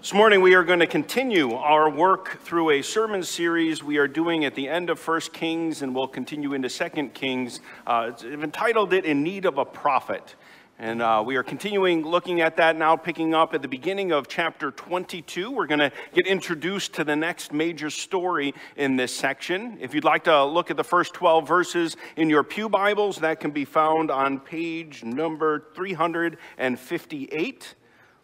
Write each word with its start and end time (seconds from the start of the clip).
This 0.00 0.12
morning 0.12 0.42
we 0.42 0.54
are 0.54 0.62
going 0.62 0.80
to 0.80 0.86
continue 0.86 1.54
our 1.54 1.88
work 1.88 2.40
through 2.42 2.70
a 2.70 2.82
sermon 2.82 3.22
series 3.22 3.82
we 3.82 3.96
are 3.96 4.06
doing 4.06 4.44
at 4.44 4.54
the 4.54 4.68
end 4.68 4.90
of 4.90 5.00
First 5.00 5.32
Kings 5.32 5.82
and 5.82 5.94
we'll 5.94 6.06
continue 6.06 6.52
into 6.52 6.68
Second 6.68 7.14
Kings. 7.14 7.60
Uh, 7.86 8.12
entitled 8.22 8.92
it 8.92 9.04
In 9.04 9.22
Need 9.22 9.46
of 9.46 9.58
a 9.58 9.64
Prophet. 9.64 10.36
And 10.78 11.00
uh, 11.00 11.22
we 11.26 11.36
are 11.36 11.42
continuing 11.42 12.04
looking 12.04 12.42
at 12.42 12.58
that 12.58 12.76
now, 12.76 12.96
picking 12.96 13.34
up 13.34 13.54
at 13.54 13.62
the 13.62 13.68
beginning 13.68 14.12
of 14.12 14.28
chapter 14.28 14.70
22. 14.70 15.50
We're 15.50 15.66
going 15.66 15.78
to 15.78 15.90
get 16.14 16.26
introduced 16.26 16.92
to 16.94 17.02
the 17.02 17.16
next 17.16 17.52
major 17.52 17.88
story 17.88 18.52
in 18.76 18.96
this 18.96 19.16
section. 19.16 19.78
If 19.80 19.94
you'd 19.94 20.04
like 20.04 20.24
to 20.24 20.44
look 20.44 20.70
at 20.70 20.76
the 20.76 20.84
first 20.84 21.14
12 21.14 21.48
verses 21.48 21.96
in 22.16 22.28
your 22.28 22.44
Pew 22.44 22.68
Bibles, 22.68 23.20
that 23.20 23.40
can 23.40 23.50
be 23.50 23.64
found 23.64 24.10
on 24.10 24.40
page 24.40 25.02
number 25.02 25.64
358. 25.74 27.74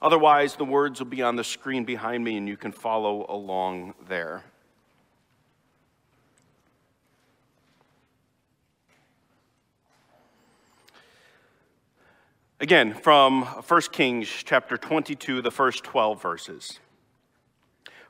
Otherwise, 0.02 0.56
the 0.56 0.64
words 0.64 0.98
will 0.98 1.06
be 1.06 1.22
on 1.22 1.36
the 1.36 1.44
screen 1.44 1.84
behind 1.84 2.24
me 2.24 2.36
and 2.36 2.48
you 2.48 2.56
can 2.56 2.72
follow 2.72 3.24
along 3.28 3.94
there. 4.08 4.42
Again, 12.58 12.94
from 12.94 13.42
1 13.42 13.80
Kings 13.92 14.28
chapter 14.28 14.76
22, 14.76 15.40
the 15.40 15.52
first 15.52 15.84
12 15.84 16.20
verses. 16.20 16.80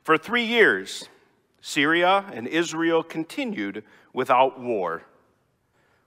For 0.02 0.16
three 0.16 0.45
years, 0.45 1.11
Syria 1.61 2.24
and 2.33 2.49
Israel 2.49 3.02
continued 3.02 3.85
without 4.15 4.59
war. 4.59 5.02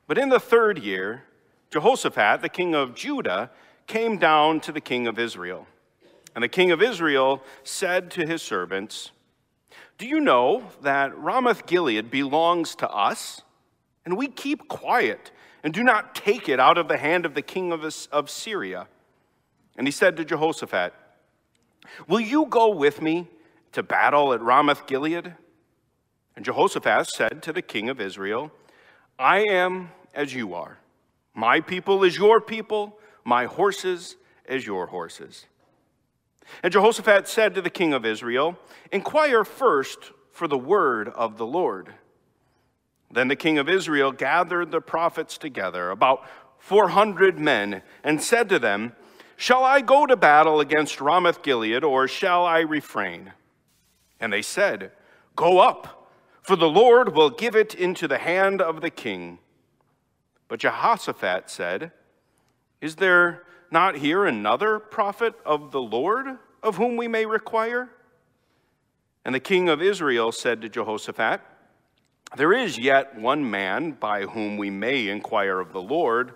But 0.08 0.17
in 0.17 0.30
the 0.30 0.40
third 0.40 0.80
year, 0.80 1.26
Jehoshaphat, 1.70 2.42
the 2.42 2.50
king 2.50 2.73
of 2.73 2.95
Judah, 2.95 3.52
came 3.86 4.17
down 4.17 4.59
to 4.62 4.72
the 4.72 4.81
king 4.81 5.06
of 5.06 5.20
Israel. 5.20 5.67
And 6.35 6.44
the 6.44 6.49
king 6.49 6.71
of 6.71 6.81
Israel 6.81 7.41
said 7.63 8.12
to 8.12 8.27
his 8.27 8.41
servants, 8.41 9.12
Do 9.98 10.05
you 10.05 10.20
know 10.20 10.70
that 10.81 11.17
Ramoth 11.17 11.66
Gilead 11.66 12.11
belongs 12.11 12.75
to 12.75 12.89
us? 12.89 13.42
And 14.05 14.17
we 14.17 14.27
keep 14.27 14.67
quiet 14.67 15.31
and 15.64 15.73
do 15.73 15.81
not 15.81 16.14
take 16.14 16.47
it 16.47 16.59
out 16.59 16.77
of 16.77 16.88
the 16.88 16.97
hand 16.97 17.25
of 17.25 17.33
the 17.33 17.42
king 17.42 17.72
of, 17.72 18.30
Syria. 18.30 18.88
And 19.77 19.88
he 19.88 19.92
said 19.92 20.17
to 20.17 20.25
Jehoshaphat, 20.25 20.94
Will 22.08 22.19
you 22.19 22.45
go 22.45 22.70
with 22.70 23.02
me 23.02 23.27
to 23.72 23.81
battle 23.81 24.33
at 24.33 24.42
Ramoth 24.42 24.86
Gilead? 24.86 25.33
And 26.36 26.45
Jehoshaphat 26.45 27.08
said 27.08 27.42
to 27.44 27.53
the 27.53 27.61
king 27.61 27.89
of 27.89 28.02
Israel, 28.02 28.52
I 29.17 29.45
am 29.49 29.89
as 30.14 30.33
you 30.33 30.53
are. 30.53 30.77
My 31.33 31.61
people 31.61 32.03
is 32.03 32.17
your 32.17 32.42
people, 32.42 32.99
my 33.23 33.45
horses 33.45 34.17
as 34.47 34.66
your 34.66 34.88
horses. 34.88 35.45
And 36.64 36.72
Jehoshaphat 36.72 37.28
said 37.28 37.56
to 37.56 37.62
the 37.62 37.70
king 37.70 37.94
of 37.94 38.06
Israel, 38.06 38.58
Inquire 38.92 39.44
first 39.44 40.12
for 40.32 40.48
the 40.48 40.58
word 40.58 41.10
of 41.10 41.38
the 41.38 41.46
Lord. 41.46 41.94
Then 43.12 43.28
the 43.30 43.36
king 43.36 43.58
of 43.58 43.70
Israel 43.70 44.12
gathered 44.12 44.72
the 44.72 44.82
prophets 44.82 45.38
together, 45.38 45.90
about 45.90 46.28
400 46.60 47.40
men, 47.40 47.82
and 48.04 48.22
said 48.22 48.50
to 48.50 48.60
them, 48.60 48.94
Shall 49.38 49.64
I 49.64 49.82
go 49.82 50.06
to 50.06 50.16
battle 50.16 50.60
against 50.60 51.00
Ramoth 51.00 51.42
Gilead, 51.42 51.84
or 51.84 52.08
shall 52.08 52.46
I 52.46 52.60
refrain? 52.60 53.32
And 54.20 54.34
they 54.34 54.42
said, 54.42 54.92
Go 55.36 55.60
up, 55.60 56.10
for 56.42 56.56
the 56.56 56.70
Lord 56.70 57.16
will 57.16 57.30
give 57.30 57.56
it 57.56 57.73
into 57.73 58.08
the 58.08 58.18
hand 58.18 58.62
of 58.62 58.82
the 58.82 58.90
king. 58.90 59.40
But 60.48 60.60
Jehoshaphat 60.60 61.50
said, 61.50 61.92
Is 62.82 62.98
there 62.98 63.45
not 63.71 63.97
here 63.97 64.25
another 64.25 64.80
prophet 64.80 65.33
of 65.45 65.71
the 65.71 65.81
Lord 65.81 66.38
of 66.63 66.77
whom 66.77 66.97
we 66.97 67.08
may 67.08 67.25
require? 67.25 67.89
And 69.23 69.33
the 69.33 69.39
king 69.39 69.69
of 69.69 69.81
Israel 69.81 70.31
said 70.31 70.61
to 70.61 70.69
Jehoshaphat, 70.69 71.41
There 72.38 72.53
is 72.53 72.77
yet 72.77 73.17
one 73.17 73.49
man 73.49 73.91
by 73.91 74.23
whom 74.23 74.58
we 74.58 74.69
may 74.69 75.08
inquire 75.08 75.59
of 75.59 75.73
the 75.73 75.81
Lord, 75.81 76.33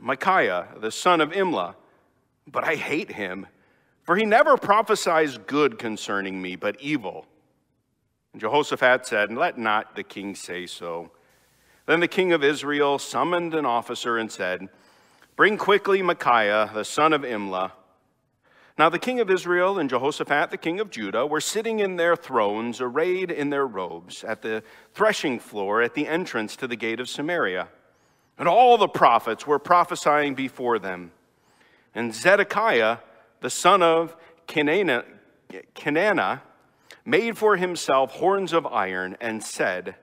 Micaiah, 0.00 0.68
the 0.76 0.90
son 0.90 1.20
of 1.20 1.30
Imlah. 1.30 1.76
But 2.46 2.64
I 2.64 2.74
hate 2.74 3.12
him, 3.12 3.46
for 4.02 4.16
he 4.16 4.24
never 4.24 4.56
prophesies 4.56 5.38
good 5.38 5.78
concerning 5.78 6.42
me, 6.42 6.56
but 6.56 6.80
evil. 6.80 7.26
And 8.32 8.40
Jehoshaphat 8.40 9.06
said, 9.06 9.32
Let 9.32 9.56
not 9.56 9.94
the 9.94 10.02
king 10.02 10.34
say 10.34 10.66
so. 10.66 11.12
Then 11.86 12.00
the 12.00 12.08
king 12.08 12.32
of 12.32 12.42
Israel 12.42 12.98
summoned 12.98 13.54
an 13.54 13.64
officer 13.64 14.18
and 14.18 14.30
said, 14.30 14.68
Bring 15.36 15.58
quickly 15.58 16.00
Micaiah, 16.00 16.70
the 16.72 16.84
son 16.84 17.12
of 17.12 17.22
Imlah. 17.22 17.72
Now 18.78 18.88
the 18.88 19.00
king 19.00 19.18
of 19.18 19.30
Israel 19.30 19.78
and 19.78 19.90
Jehoshaphat, 19.90 20.50
the 20.50 20.56
king 20.56 20.78
of 20.78 20.90
Judah, 20.90 21.26
were 21.26 21.40
sitting 21.40 21.80
in 21.80 21.96
their 21.96 22.14
thrones, 22.14 22.80
arrayed 22.80 23.32
in 23.32 23.50
their 23.50 23.66
robes, 23.66 24.22
at 24.22 24.42
the 24.42 24.62
threshing 24.92 25.40
floor 25.40 25.82
at 25.82 25.94
the 25.94 26.06
entrance 26.06 26.54
to 26.56 26.68
the 26.68 26.76
gate 26.76 27.00
of 27.00 27.08
Samaria. 27.08 27.68
And 28.38 28.48
all 28.48 28.78
the 28.78 28.88
prophets 28.88 29.46
were 29.46 29.58
prophesying 29.58 30.34
before 30.34 30.78
them. 30.78 31.10
And 31.94 32.14
Zedekiah, 32.14 32.98
the 33.40 33.50
son 33.50 33.82
of 33.82 34.16
Kenana, 34.46 36.40
made 37.04 37.38
for 37.38 37.56
himself 37.56 38.12
horns 38.12 38.52
of 38.52 38.66
iron 38.66 39.16
and 39.20 39.42
said, 39.42 39.96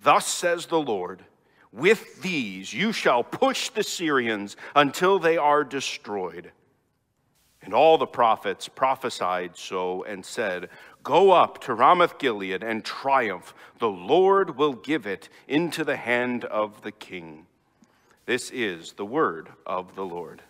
Thus 0.00 0.26
says 0.26 0.66
the 0.66 0.80
Lord, 0.80 1.24
with 1.72 2.22
these 2.22 2.72
you 2.72 2.92
shall 2.92 3.22
push 3.22 3.70
the 3.70 3.82
Syrians 3.82 4.56
until 4.74 5.18
they 5.18 5.36
are 5.36 5.64
destroyed. 5.64 6.52
And 7.62 7.74
all 7.74 7.98
the 7.98 8.06
prophets 8.06 8.68
prophesied 8.68 9.56
so 9.56 10.02
and 10.04 10.24
said, 10.24 10.70
Go 11.02 11.30
up 11.30 11.60
to 11.62 11.74
Ramoth 11.74 12.18
Gilead 12.18 12.62
and 12.62 12.84
triumph. 12.84 13.54
The 13.78 13.90
Lord 13.90 14.56
will 14.56 14.72
give 14.72 15.06
it 15.06 15.28
into 15.46 15.84
the 15.84 15.96
hand 15.96 16.44
of 16.44 16.82
the 16.82 16.92
king. 16.92 17.46
This 18.26 18.50
is 18.50 18.92
the 18.92 19.04
word 19.04 19.48
of 19.66 19.94
the 19.94 20.04
Lord. 20.04 20.42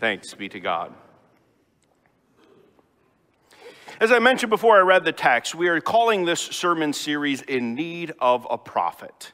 Thanks 0.00 0.34
be 0.34 0.48
to 0.50 0.60
God. 0.60 0.94
As 4.00 4.12
I 4.12 4.20
mentioned 4.20 4.50
before 4.50 4.76
I 4.76 4.80
read 4.80 5.04
the 5.04 5.12
text, 5.12 5.54
we 5.54 5.66
are 5.68 5.80
calling 5.80 6.24
this 6.24 6.40
sermon 6.40 6.92
series 6.92 7.42
In 7.42 7.74
Need 7.74 8.12
of 8.20 8.46
a 8.48 8.56
Prophet. 8.56 9.32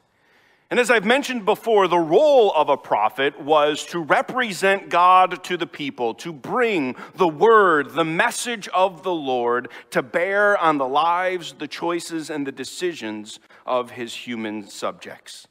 And 0.71 0.79
as 0.79 0.89
I've 0.89 1.05
mentioned 1.05 1.45
before, 1.45 1.87
the 1.87 1.99
role 1.99 2.51
of 2.53 2.69
a 2.69 2.77
prophet 2.77 3.39
was 3.39 3.85
to 3.87 3.99
represent 3.99 4.89
God 4.89 5.43
to 5.43 5.57
the 5.57 5.67
people, 5.67 6.15
to 6.15 6.33
bring 6.33 6.95
the 7.15 7.27
word, 7.27 7.91
the 7.91 8.03
message 8.03 8.67
of 8.69 9.03
the 9.03 9.13
Lord 9.13 9.69
to 9.91 10.01
bear 10.01 10.57
on 10.57 10.79
the 10.79 10.87
lives, 10.87 11.53
the 11.53 11.67
choices, 11.67 12.31
and 12.31 12.47
the 12.47 12.51
decisions 12.51 13.39
of 13.65 13.91
his 13.91 14.13
human 14.15 14.67
subjects. 14.67 15.47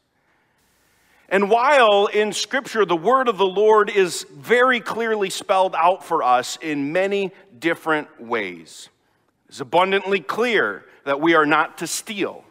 And 1.29 1.49
while 1.49 2.07
in 2.07 2.33
Scripture 2.33 2.85
the 2.85 2.97
word 2.97 3.29
of 3.29 3.39
the 3.39 3.47
Lord 3.47 3.91
is 3.91 4.27
very 4.33 4.81
clearly 4.81 5.31
spelled 5.31 5.77
out 5.77 6.05
for 6.05 6.25
us 6.25 6.59
in 6.61 6.93
many 6.93 7.31
different 7.57 8.21
ways, 8.21 8.89
it's 9.49 9.61
abundantly 9.61 10.21
clear 10.21 10.85
that 11.05 11.21
we 11.21 11.35
are 11.35 11.47
not 11.47 11.79
to 11.79 11.87
steal 11.87 12.45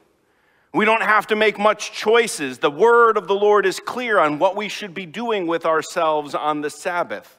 we 0.74 0.86
don't 0.86 1.04
have 1.04 1.28
to 1.28 1.36
make 1.36 1.60
much 1.60 1.92
choices. 1.92 2.58
The 2.58 2.72
word 2.72 3.16
of 3.16 3.28
the 3.28 3.36
Lord 3.36 3.66
is 3.66 3.80
clear 3.80 4.18
on 4.18 4.40
what 4.40 4.56
we 4.56 4.70
should 4.70 4.94
be 4.94 5.06
doing 5.06 5.46
with 5.46 5.66
ourselves 5.66 6.34
on 6.34 6.62
the 6.62 6.70
Sabbath. 6.72 7.38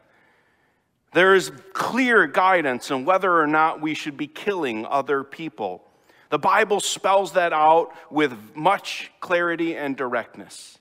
There 1.12 1.34
is 1.34 1.50
clear 1.72 2.26
guidance 2.26 2.90
on 2.90 3.04
whether 3.04 3.40
or 3.40 3.46
not 3.46 3.80
we 3.80 3.94
should 3.94 4.16
be 4.16 4.28
killing 4.28 4.86
other 4.86 5.24
people. 5.24 5.84
The 6.30 6.38
Bible 6.38 6.80
spells 6.80 7.32
that 7.32 7.52
out 7.52 7.92
with 8.10 8.36
much 8.54 9.10
clarity 9.20 9.76
and 9.76 9.96
directness. 9.96 10.78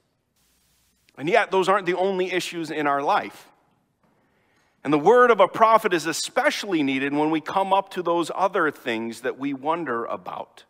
And 1.17 1.29
yet, 1.29 1.51
those 1.51 1.69
aren't 1.69 1.85
the 1.85 1.97
only 1.97 2.31
issues 2.31 2.71
in 2.71 2.87
our 2.87 3.01
life. 3.01 3.47
And 4.83 4.91
the 4.91 4.99
word 4.99 5.31
of 5.31 5.39
a 5.39 5.47
prophet 5.47 5.93
is 5.93 6.05
especially 6.05 6.83
needed 6.83 7.13
when 7.13 7.29
we 7.29 7.39
come 7.39 7.71
up 7.71 7.89
to 7.91 8.01
those 8.01 8.29
other 8.33 8.69
things 8.69 9.21
that 9.21 9.39
we 9.39 9.53
wonder 9.53 10.05
about. 10.05 10.65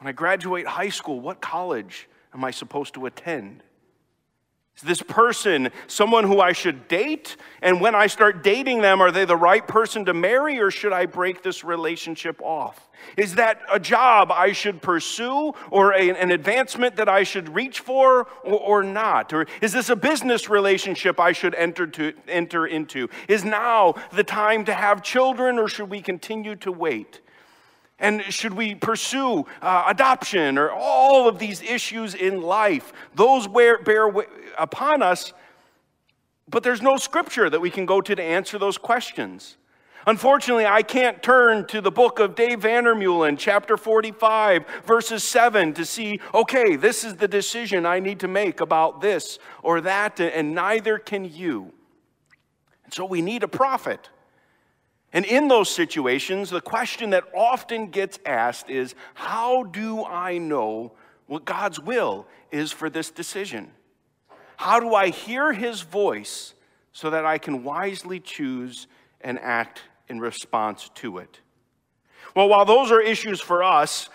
When 0.00 0.08
I 0.08 0.12
graduate 0.12 0.66
high 0.66 0.88
school, 0.88 1.20
what 1.20 1.42
college 1.42 2.08
am 2.32 2.42
I 2.42 2.52
supposed 2.52 2.94
to 2.94 3.04
attend? 3.04 3.62
Is 4.78 4.82
this 4.82 5.02
person 5.02 5.68
someone 5.88 6.24
who 6.24 6.40
I 6.40 6.52
should 6.52 6.88
date? 6.88 7.36
And 7.60 7.82
when 7.82 7.94
I 7.94 8.06
start 8.06 8.42
dating 8.42 8.80
them, 8.80 9.02
are 9.02 9.10
they 9.10 9.26
the 9.26 9.36
right 9.36 9.66
person 9.66 10.06
to 10.06 10.14
marry 10.14 10.58
or 10.58 10.70
should 10.70 10.94
I 10.94 11.04
break 11.04 11.42
this 11.42 11.64
relationship 11.64 12.40
off? 12.40 12.88
Is 13.18 13.34
that 13.34 13.60
a 13.70 13.78
job 13.78 14.32
I 14.32 14.52
should 14.52 14.80
pursue 14.80 15.52
or 15.70 15.92
a, 15.92 16.10
an 16.18 16.30
advancement 16.30 16.96
that 16.96 17.10
I 17.10 17.24
should 17.24 17.54
reach 17.54 17.80
for 17.80 18.26
or, 18.42 18.58
or 18.58 18.82
not? 18.82 19.34
Or 19.34 19.44
is 19.60 19.74
this 19.74 19.90
a 19.90 19.96
business 19.96 20.48
relationship 20.48 21.20
I 21.20 21.32
should 21.32 21.54
enter, 21.56 21.86
to, 21.86 22.14
enter 22.26 22.66
into? 22.66 23.10
Is 23.28 23.44
now 23.44 23.96
the 24.12 24.24
time 24.24 24.64
to 24.64 24.72
have 24.72 25.02
children 25.02 25.58
or 25.58 25.68
should 25.68 25.90
we 25.90 26.00
continue 26.00 26.56
to 26.56 26.72
wait? 26.72 27.20
And 28.00 28.22
should 28.32 28.54
we 28.54 28.74
pursue 28.74 29.44
uh, 29.60 29.84
adoption 29.86 30.56
or 30.56 30.70
all 30.72 31.28
of 31.28 31.38
these 31.38 31.60
issues 31.60 32.14
in 32.14 32.40
life? 32.40 32.92
Those 33.14 33.46
bear, 33.46 33.78
bear 33.78 34.10
upon 34.58 35.02
us, 35.02 35.34
but 36.48 36.62
there's 36.62 36.82
no 36.82 36.96
scripture 36.96 37.48
that 37.50 37.60
we 37.60 37.70
can 37.70 37.86
go 37.86 38.00
to 38.00 38.16
to 38.16 38.22
answer 38.22 38.58
those 38.58 38.78
questions. 38.78 39.58
Unfortunately, 40.06 40.64
I 40.64 40.82
can't 40.82 41.22
turn 41.22 41.66
to 41.66 41.82
the 41.82 41.90
book 41.90 42.20
of 42.20 42.34
Dave 42.34 42.60
Vandermeulen, 42.60 43.36
chapter 43.38 43.76
45, 43.76 44.64
verses 44.86 45.22
7, 45.22 45.74
to 45.74 45.84
see, 45.84 46.20
okay, 46.32 46.76
this 46.76 47.04
is 47.04 47.16
the 47.16 47.28
decision 47.28 47.84
I 47.84 48.00
need 48.00 48.20
to 48.20 48.28
make 48.28 48.62
about 48.62 49.02
this 49.02 49.38
or 49.62 49.82
that, 49.82 50.18
and 50.18 50.54
neither 50.54 50.98
can 50.98 51.26
you. 51.26 51.72
And 52.84 52.94
so 52.94 53.04
we 53.04 53.20
need 53.20 53.42
a 53.42 53.48
prophet. 53.48 54.08
And 55.12 55.24
in 55.24 55.48
those 55.48 55.68
situations, 55.68 56.50
the 56.50 56.60
question 56.60 57.10
that 57.10 57.24
often 57.34 57.88
gets 57.88 58.18
asked 58.24 58.70
is 58.70 58.94
how 59.14 59.64
do 59.64 60.04
I 60.04 60.38
know 60.38 60.92
what 61.26 61.44
God's 61.44 61.80
will 61.80 62.26
is 62.50 62.70
for 62.70 62.88
this 62.88 63.10
decision? 63.10 63.72
How 64.56 64.78
do 64.78 64.94
I 64.94 65.08
hear 65.08 65.52
his 65.52 65.80
voice 65.80 66.54
so 66.92 67.10
that 67.10 67.24
I 67.24 67.38
can 67.38 67.64
wisely 67.64 68.20
choose 68.20 68.86
and 69.20 69.38
act 69.38 69.82
in 70.08 70.20
response 70.20 70.90
to 70.96 71.18
it. 71.18 71.40
Well, 72.34 72.48
while 72.48 72.64
those 72.64 72.90
are 72.90 73.00
issues 73.00 73.40
for 73.40 73.62
us, 73.62 74.08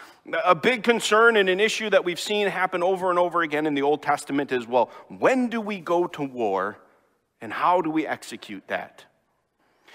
a 0.43 0.55
big 0.55 0.83
concern 0.83 1.37
and 1.37 1.49
an 1.49 1.59
issue 1.59 1.89
that 1.89 2.03
we've 2.03 2.19
seen 2.19 2.47
happen 2.47 2.81
over 2.81 3.09
and 3.09 3.19
over 3.19 3.41
again 3.41 3.65
in 3.65 3.75
the 3.75 3.81
Old 3.81 4.01
Testament 4.01 4.51
is 4.51 4.67
well, 4.67 4.89
when 5.07 5.49
do 5.49 5.61
we 5.61 5.79
go 5.79 6.07
to 6.07 6.23
war 6.23 6.77
and 7.41 7.53
how 7.53 7.81
do 7.81 7.89
we 7.89 8.07
execute 8.07 8.67
that? 8.67 9.05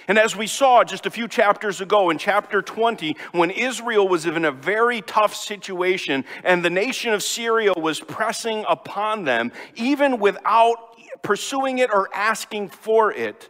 And 0.08 0.19
as 0.19 0.35
we 0.35 0.47
saw 0.47 0.85
just 0.85 1.06
a 1.06 1.11
few 1.11 1.29
chapters 1.29 1.81
ago 1.81 2.11
in 2.11 2.19
chapter 2.19 2.62
20, 2.62 3.17
when 3.32 3.50
Israel 3.50 4.08
was 4.08 4.26
in 4.26 4.44
a 4.44 4.52
very 4.52 5.02
tough 5.02 5.35
situation 5.35 6.25
and 6.44 6.64
the 6.64 6.70
nation 6.70 7.12
of 7.12 7.23
Syria 7.23 7.73
was 7.76 8.00
pressing 8.00 8.64
upon 8.69 9.25
them, 9.25 9.52
even 9.76 10.19
without 10.19 10.97
pursuing 11.23 11.79
it 11.79 11.91
or 11.93 12.08
asking 12.14 12.69
for 12.70 13.12
it, 13.12 13.49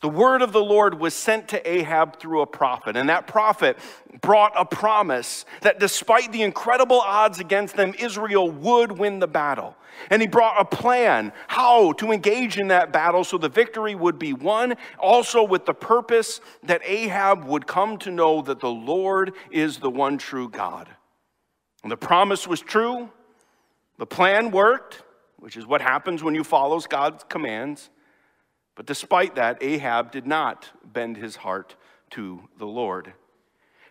the 0.00 0.08
word 0.08 0.42
of 0.42 0.52
the 0.52 0.62
Lord 0.62 1.00
was 1.00 1.12
sent 1.12 1.48
to 1.48 1.68
Ahab 1.68 2.20
through 2.20 2.42
a 2.42 2.46
prophet, 2.46 2.96
and 2.96 3.08
that 3.08 3.26
prophet 3.26 3.76
brought 4.20 4.52
a 4.56 4.64
promise 4.64 5.44
that 5.62 5.80
despite 5.80 6.30
the 6.30 6.42
incredible 6.42 7.00
odds 7.00 7.40
against 7.40 7.76
them, 7.76 7.94
Israel 7.98 8.50
would 8.50 8.92
win 8.92 9.18
the 9.18 9.26
battle. 9.26 9.76
And 10.10 10.22
he 10.22 10.28
brought 10.28 10.60
a 10.60 10.64
plan 10.64 11.32
how 11.48 11.92
to 11.94 12.12
engage 12.12 12.58
in 12.58 12.68
that 12.68 12.92
battle 12.92 13.24
so 13.24 13.38
the 13.38 13.48
victory 13.48 13.96
would 13.96 14.18
be 14.18 14.32
won, 14.32 14.76
also 14.98 15.42
with 15.42 15.66
the 15.66 15.74
purpose 15.74 16.40
that 16.62 16.80
Ahab 16.84 17.44
would 17.44 17.66
come 17.66 17.98
to 17.98 18.10
know 18.10 18.40
that 18.42 18.60
the 18.60 18.70
Lord 18.70 19.32
is 19.50 19.78
the 19.78 19.90
one 19.90 20.16
true 20.16 20.48
God. 20.48 20.88
And 21.82 21.90
the 21.90 21.96
promise 21.96 22.46
was 22.46 22.60
true, 22.60 23.10
the 23.98 24.06
plan 24.06 24.52
worked, 24.52 25.02
which 25.38 25.56
is 25.56 25.66
what 25.66 25.80
happens 25.80 26.22
when 26.22 26.34
you 26.34 26.44
follow 26.44 26.78
God's 26.80 27.24
commands. 27.24 27.90
But 28.78 28.86
despite 28.86 29.34
that, 29.34 29.60
Ahab 29.60 30.12
did 30.12 30.24
not 30.24 30.70
bend 30.84 31.16
his 31.16 31.34
heart 31.34 31.74
to 32.10 32.48
the 32.58 32.64
Lord. 32.64 33.12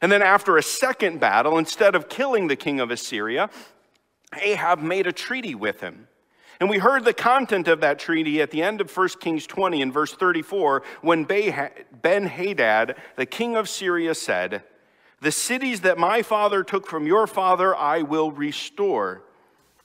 And 0.01 0.09
then, 0.09 0.21
after 0.21 0.55
a 0.55 0.63
second 0.63 1.19
battle, 1.19 1.57
instead 1.57 1.93
of 1.93 2.07
killing 2.07 2.47
the 2.47 2.55
king 2.55 2.79
of 2.79 2.89
Assyria, 2.89 3.49
Ahab 4.41 4.79
made 4.79 5.05
a 5.05 5.11
treaty 5.11 5.55
with 5.55 5.81
him. 5.81 6.07
And 6.61 6.69
we 6.69 6.77
heard 6.77 7.03
the 7.03 7.13
content 7.13 7.67
of 7.67 7.81
that 7.81 7.99
treaty 7.99 8.41
at 8.41 8.49
the 8.51 8.63
end 8.63 8.79
of 8.79 8.95
1 8.95 9.09
Kings 9.19 9.45
20 9.45 9.81
in 9.81 9.91
verse 9.91 10.13
34 10.13 10.83
when 11.01 11.25
Ben 11.25 12.27
Hadad, 12.27 12.95
the 13.17 13.25
king 13.25 13.57
of 13.57 13.67
Syria, 13.67 14.15
said, 14.15 14.63
The 15.19 15.33
cities 15.33 15.81
that 15.81 15.97
my 15.97 16.21
father 16.21 16.63
took 16.63 16.87
from 16.87 17.05
your 17.05 17.27
father 17.27 17.75
I 17.75 18.03
will 18.03 18.31
restore, 18.31 19.26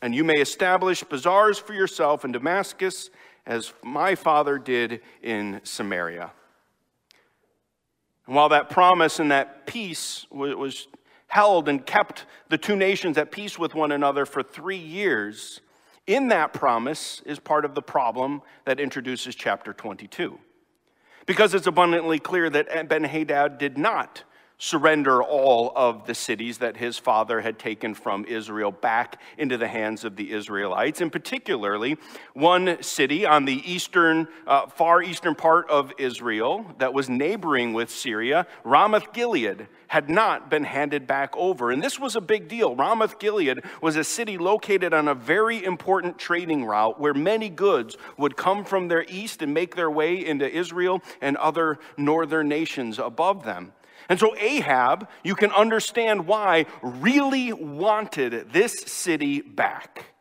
and 0.02 0.14
you 0.14 0.25
may 0.25 0.40
establish 0.40 1.04
bazaars 1.04 1.58
for 1.58 1.72
yourself 1.72 2.25
in 2.25 2.32
Damascus 2.32 3.08
as 3.46 3.72
my 3.82 4.16
father 4.16 4.58
did 4.58 5.00
in 5.22 5.60
Samaria. 5.62 6.32
And 8.26 8.34
while 8.34 8.49
that 8.50 8.69
promise 8.69 9.20
and 9.20 9.31
that 9.31 9.66
peace 9.66 10.26
was 10.31 10.88
held 11.28 11.69
and 11.69 11.87
kept 11.87 12.26
the 12.49 12.58
two 12.58 12.76
nations 12.76 13.16
at 13.16 13.31
peace 13.31 13.58
with 13.58 13.75
one 13.75 13.93
another 13.93 14.26
for 14.26 14.43
three 14.43 14.76
years, 14.76 15.60
in 16.06 16.28
that 16.28 16.52
promise 16.52 17.22
is 17.25 17.38
part 17.38 17.64
of 17.64 17.75
the 17.75 17.82
problem 17.82 18.43
that 18.64 18.81
introduces 18.81 19.34
chapter 19.34 19.72
22. 19.72 20.38
Because 21.26 21.54
it's 21.54 21.69
abundantly 21.69 22.19
clear 22.19 22.50
that 22.50 22.88
Ben 22.88 23.04
Hadad 23.04 23.58
did 23.58 23.78
not 23.78 24.25
surrender 24.62 25.20
all 25.20 25.73
of 25.75 26.06
the 26.06 26.14
cities 26.14 26.59
that 26.59 26.76
his 26.76 26.97
father 26.97 27.41
had 27.41 27.59
taken 27.59 27.93
from 27.93 28.25
Israel 28.26 28.70
back 28.70 29.20
into 29.37 29.59
the 29.59 29.67
hands 29.67 30.05
of 30.05 30.14
the 30.14 30.31
Israelites. 30.31 31.00
And 31.00 31.11
particularly, 31.11 31.97
one 32.32 32.81
city 32.81 33.26
on 33.26 33.44
the 33.44 33.61
eastern, 33.69 34.29
uh, 34.47 34.69
far 34.69 35.03
eastern 35.03 35.35
part 35.35 35.69
of 35.69 35.93
Israel 35.99 36.64
that 36.79 36.94
was 36.94 37.09
neighboring 37.11 37.73
with 37.73 37.91
Syria, 37.91 38.47
Ramoth 38.62 39.12
Gilead, 39.12 39.67
had 39.88 40.09
not 40.09 40.49
been 40.49 40.62
handed 40.62 41.09
back 41.09 41.37
over. 41.37 41.73
And 41.73 41.82
this 41.82 41.99
was 41.99 42.14
a 42.14 42.20
big 42.20 42.47
deal. 42.47 42.76
Ramoth 42.76 43.19
Gilead 43.19 43.64
was 43.81 43.97
a 43.97 44.05
city 44.05 44.38
located 44.38 44.94
on 44.94 45.09
a 45.09 45.14
very 45.14 45.64
important 45.64 46.19
trading 46.19 46.64
route 46.64 47.00
where 47.00 47.14
many 47.14 47.49
goods 47.49 47.97
would 48.17 48.37
come 48.37 48.64
from 48.64 48.87
their 48.87 49.05
east 49.09 49.43
and 49.43 49.53
make 49.53 49.75
their 49.75 49.91
way 49.91 50.25
into 50.25 50.49
Israel 50.49 51.03
and 51.20 51.37
other 51.38 51.81
northern 51.97 52.49
nations 52.49 53.00
above 53.00 53.43
them. 53.43 53.73
And 54.08 54.19
so 54.19 54.37
Ahab, 54.37 55.08
you 55.22 55.34
can 55.34 55.52
understand 55.52 56.26
why, 56.26 56.66
really 56.82 57.52
wanted 57.52 58.52
this 58.52 58.81
city 58.81 59.40
back. 59.40 60.12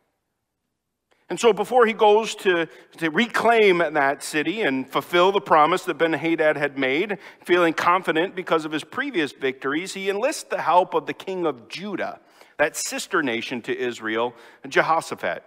And 1.32 1.40
so 1.40 1.54
before 1.54 1.86
he 1.86 1.94
goes 1.94 2.36
to, 2.36 2.68
to 2.98 3.10
reclaim 3.10 3.78
that 3.78 4.22
city 4.22 4.64
and 4.64 4.86
fulfill 4.92 5.32
the 5.32 5.40
promise 5.40 5.84
that 5.84 5.98
Ben 5.98 6.12
Hadad 6.12 6.58
had 6.58 6.78
made, 6.78 7.20
feeling 7.46 7.72
confident 7.72 8.36
because 8.36 8.66
of 8.66 8.74
his 8.74 8.84
previous 8.84 9.32
victories, 9.32 9.94
he 9.94 10.10
enlists 10.10 10.44
the 10.44 10.62
help 10.62 10.94
of 10.94 11.06
the 11.06 11.14
king 11.14 11.46
of 11.46 11.70
Judah, 11.70 12.20
that 12.58 12.76
sister 12.76 13.24
nation 13.24 13.62
to 13.62 13.78
Israel, 13.78 14.34
Jehoshaphat. 14.68 15.46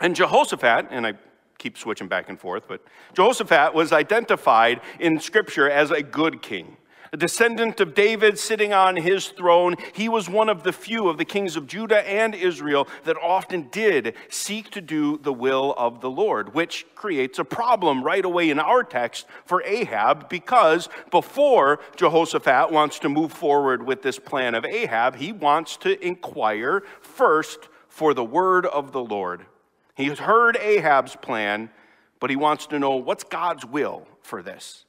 And 0.00 0.14
Jehoshaphat, 0.14 0.86
and 0.90 1.08
I 1.08 1.14
keep 1.58 1.76
switching 1.76 2.06
back 2.06 2.28
and 2.28 2.38
forth, 2.38 2.68
but 2.68 2.80
Jehoshaphat 3.14 3.74
was 3.74 3.92
identified 3.92 4.80
in 5.00 5.18
Scripture 5.18 5.68
as 5.68 5.90
a 5.90 6.04
good 6.04 6.40
king 6.40 6.76
a 7.14 7.16
descendant 7.16 7.78
of 7.78 7.94
David 7.94 8.40
sitting 8.40 8.72
on 8.72 8.96
his 8.96 9.28
throne, 9.28 9.76
he 9.92 10.08
was 10.08 10.28
one 10.28 10.48
of 10.48 10.64
the 10.64 10.72
few 10.72 11.08
of 11.08 11.16
the 11.16 11.24
kings 11.24 11.54
of 11.54 11.68
Judah 11.68 12.04
and 12.10 12.34
Israel 12.34 12.88
that 13.04 13.16
often 13.22 13.68
did 13.70 14.16
seek 14.28 14.68
to 14.72 14.80
do 14.80 15.18
the 15.18 15.32
will 15.32 15.76
of 15.78 16.00
the 16.00 16.10
Lord, 16.10 16.54
which 16.54 16.84
creates 16.96 17.38
a 17.38 17.44
problem 17.44 18.02
right 18.02 18.24
away 18.24 18.50
in 18.50 18.58
our 18.58 18.82
text 18.82 19.26
for 19.44 19.62
Ahab 19.62 20.28
because 20.28 20.88
before 21.12 21.78
Jehoshaphat 21.94 22.72
wants 22.72 22.98
to 22.98 23.08
move 23.08 23.32
forward 23.32 23.86
with 23.86 24.02
this 24.02 24.18
plan 24.18 24.56
of 24.56 24.64
Ahab, 24.64 25.14
he 25.14 25.30
wants 25.30 25.76
to 25.78 26.04
inquire 26.04 26.82
first 27.00 27.68
for 27.86 28.12
the 28.12 28.24
word 28.24 28.66
of 28.66 28.90
the 28.90 29.04
Lord. 29.04 29.46
He 29.94 30.06
has 30.06 30.18
heard 30.18 30.56
Ahab's 30.56 31.14
plan, 31.14 31.70
but 32.18 32.30
he 32.30 32.34
wants 32.34 32.66
to 32.66 32.80
know 32.80 32.96
what's 32.96 33.22
God's 33.22 33.64
will 33.64 34.04
for 34.20 34.42
this. 34.42 34.84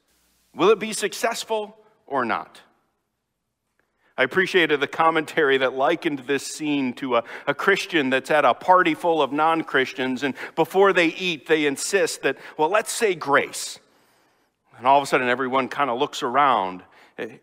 Will 0.56 0.70
it 0.70 0.80
be 0.80 0.92
successful? 0.92 1.78
Or 2.06 2.24
not. 2.24 2.60
I 4.18 4.22
appreciated 4.22 4.80
the 4.80 4.86
commentary 4.86 5.58
that 5.58 5.74
likened 5.74 6.20
this 6.20 6.46
scene 6.46 6.94
to 6.94 7.16
a, 7.16 7.24
a 7.46 7.52
Christian 7.52 8.08
that's 8.08 8.30
at 8.30 8.46
a 8.46 8.54
party 8.54 8.94
full 8.94 9.20
of 9.20 9.30
non 9.30 9.62
Christians, 9.62 10.22
and 10.22 10.34
before 10.54 10.92
they 10.92 11.08
eat, 11.08 11.46
they 11.46 11.66
insist 11.66 12.22
that, 12.22 12.38
well, 12.56 12.70
let's 12.70 12.92
say 12.92 13.14
grace. 13.14 13.78
And 14.78 14.86
all 14.86 14.98
of 14.98 15.02
a 15.02 15.06
sudden, 15.06 15.28
everyone 15.28 15.68
kind 15.68 15.90
of 15.90 15.98
looks 15.98 16.22
around. 16.22 16.82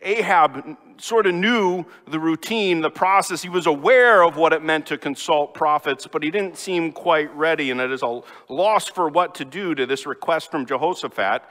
Ahab 0.04 0.78
sort 0.98 1.26
of 1.26 1.34
knew 1.34 1.84
the 2.08 2.20
routine, 2.20 2.82
the 2.82 2.92
process. 2.92 3.42
He 3.42 3.50
was 3.50 3.66
aware 3.66 4.24
of 4.24 4.38
what 4.38 4.54
it 4.54 4.62
meant 4.62 4.86
to 4.88 5.00
consult 5.00 5.56
prophets, 5.56 6.06
but 6.06 6.22
he 6.22 6.30
didn't 6.30 6.58
seem 6.58 6.92
quite 6.92 7.36
ready, 7.36 7.72
and 7.72 7.82
it 7.82 7.92
is 7.92 8.04
a 8.04 8.22
loss 8.50 8.88
for 8.88 9.10
what 9.10 9.34
to 9.36 9.46
do 9.46 9.74
to 9.74 9.88
this 9.88 10.06
request 10.06 10.52
from 10.52 10.68
Jehoshaphat. 10.68 11.42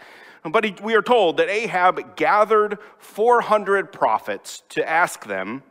But 0.44 0.64
he, 0.64 0.74
we 0.82 0.94
are 0.94 1.02
told 1.02 1.36
that 1.36 1.48
Ahab 1.48 2.16
gathered 2.16 2.78
400 2.98 3.92
prophets 3.92 4.62
to 4.70 4.88
ask 4.88 5.26
them, 5.26 5.62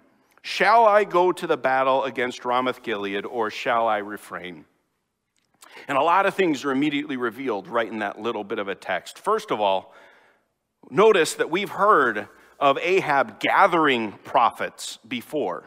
Shall 0.41 0.85
I 0.85 1.03
go 1.03 1.31
to 1.31 1.45
the 1.45 1.57
battle 1.57 2.03
against 2.03 2.45
Ramoth 2.45 2.81
Gilead 2.81 3.25
or 3.25 3.51
shall 3.51 3.87
I 3.87 3.97
refrain? 3.99 4.65
And 5.87 5.97
a 5.97 6.01
lot 6.01 6.25
of 6.25 6.33
things 6.33 6.65
are 6.65 6.71
immediately 6.71 7.17
revealed 7.17 7.67
right 7.67 7.89
in 7.89 7.99
that 7.99 8.19
little 8.19 8.43
bit 8.43 8.59
of 8.59 8.67
a 8.67 8.75
text. 8.75 9.19
First 9.19 9.51
of 9.51 9.61
all, 9.61 9.93
notice 10.89 11.35
that 11.35 11.51
we've 11.51 11.69
heard 11.69 12.27
of 12.59 12.77
Ahab 12.79 13.39
gathering 13.39 14.13
prophets 14.23 14.97
before 15.07 15.65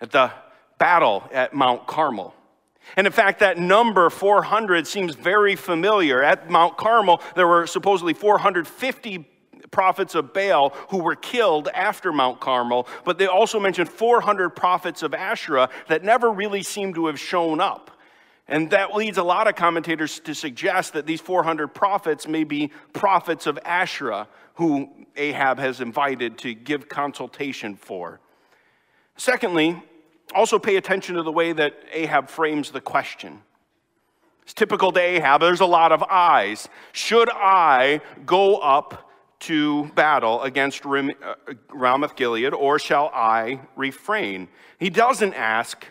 at 0.00 0.10
the 0.10 0.32
battle 0.78 1.28
at 1.32 1.54
Mount 1.54 1.86
Carmel. 1.86 2.34
And 2.94 3.06
in 3.06 3.12
fact, 3.12 3.40
that 3.40 3.58
number 3.58 4.08
400 4.10 4.86
seems 4.86 5.14
very 5.14 5.56
familiar. 5.56 6.22
At 6.22 6.48
Mount 6.48 6.76
Carmel, 6.76 7.20
there 7.34 7.46
were 7.46 7.66
supposedly 7.66 8.14
450 8.14 9.28
prophets 9.70 10.14
of 10.14 10.32
Baal 10.32 10.70
who 10.90 10.98
were 10.98 11.16
killed 11.16 11.68
after 11.74 12.12
Mount 12.12 12.40
Carmel, 12.40 12.86
but 13.04 13.18
they 13.18 13.26
also 13.26 13.58
mentioned 13.58 13.88
400 13.88 14.50
prophets 14.50 15.02
of 15.02 15.12
Asherah 15.12 15.68
that 15.88 16.04
never 16.04 16.30
really 16.30 16.62
seem 16.62 16.94
to 16.94 17.06
have 17.06 17.18
shown 17.18 17.60
up. 17.60 17.90
And 18.48 18.70
that 18.70 18.94
leads 18.94 19.18
a 19.18 19.24
lot 19.24 19.48
of 19.48 19.56
commentators 19.56 20.20
to 20.20 20.34
suggest 20.34 20.92
that 20.92 21.04
these 21.04 21.20
400 21.20 21.68
prophets 21.68 22.28
may 22.28 22.44
be 22.44 22.70
prophets 22.92 23.46
of 23.46 23.58
Asherah, 23.64 24.28
who 24.54 24.88
Ahab 25.16 25.58
has 25.58 25.80
invited 25.80 26.38
to 26.38 26.54
give 26.54 26.88
consultation 26.88 27.74
for. 27.74 28.20
Secondly, 29.16 29.82
also 30.36 30.58
pay 30.58 30.76
attention 30.76 31.14
to 31.16 31.22
the 31.22 31.32
way 31.32 31.52
that 31.52 31.74
Ahab 31.92 32.28
frames 32.28 32.70
the 32.70 32.80
question. 32.80 33.42
It's 34.42 34.54
typical 34.54 34.92
to 34.92 35.00
Ahab, 35.00 35.40
there's 35.40 35.60
a 35.60 35.66
lot 35.66 35.90
of 35.90 36.02
eyes. 36.04 36.68
Should 36.92 37.30
I 37.30 38.00
go 38.24 38.58
up 38.58 39.10
to 39.40 39.86
battle 39.94 40.42
against 40.42 40.86
uh, 40.86 41.08
Ramoth 41.70 42.14
Gilead, 42.16 42.54
or 42.54 42.78
shall 42.78 43.10
I 43.12 43.60
refrain? 43.74 44.48
He 44.78 44.90
doesn't 44.90 45.34
ask, 45.34 45.86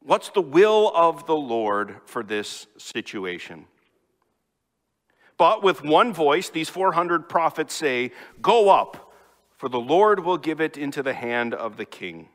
What's 0.00 0.30
the 0.30 0.40
will 0.40 0.92
of 0.94 1.26
the 1.26 1.36
Lord 1.36 1.96
for 2.06 2.22
this 2.22 2.66
situation? 2.78 3.66
But 5.36 5.62
with 5.62 5.84
one 5.84 6.12
voice, 6.12 6.48
these 6.48 6.68
400 6.68 7.28
prophets 7.28 7.74
say, 7.74 8.12
Go 8.40 8.70
up, 8.70 9.12
for 9.56 9.68
the 9.68 9.80
Lord 9.80 10.20
will 10.20 10.38
give 10.38 10.60
it 10.60 10.76
into 10.76 11.02
the 11.02 11.12
hand 11.12 11.54
of 11.54 11.76
the 11.76 11.84
king. 11.84 12.28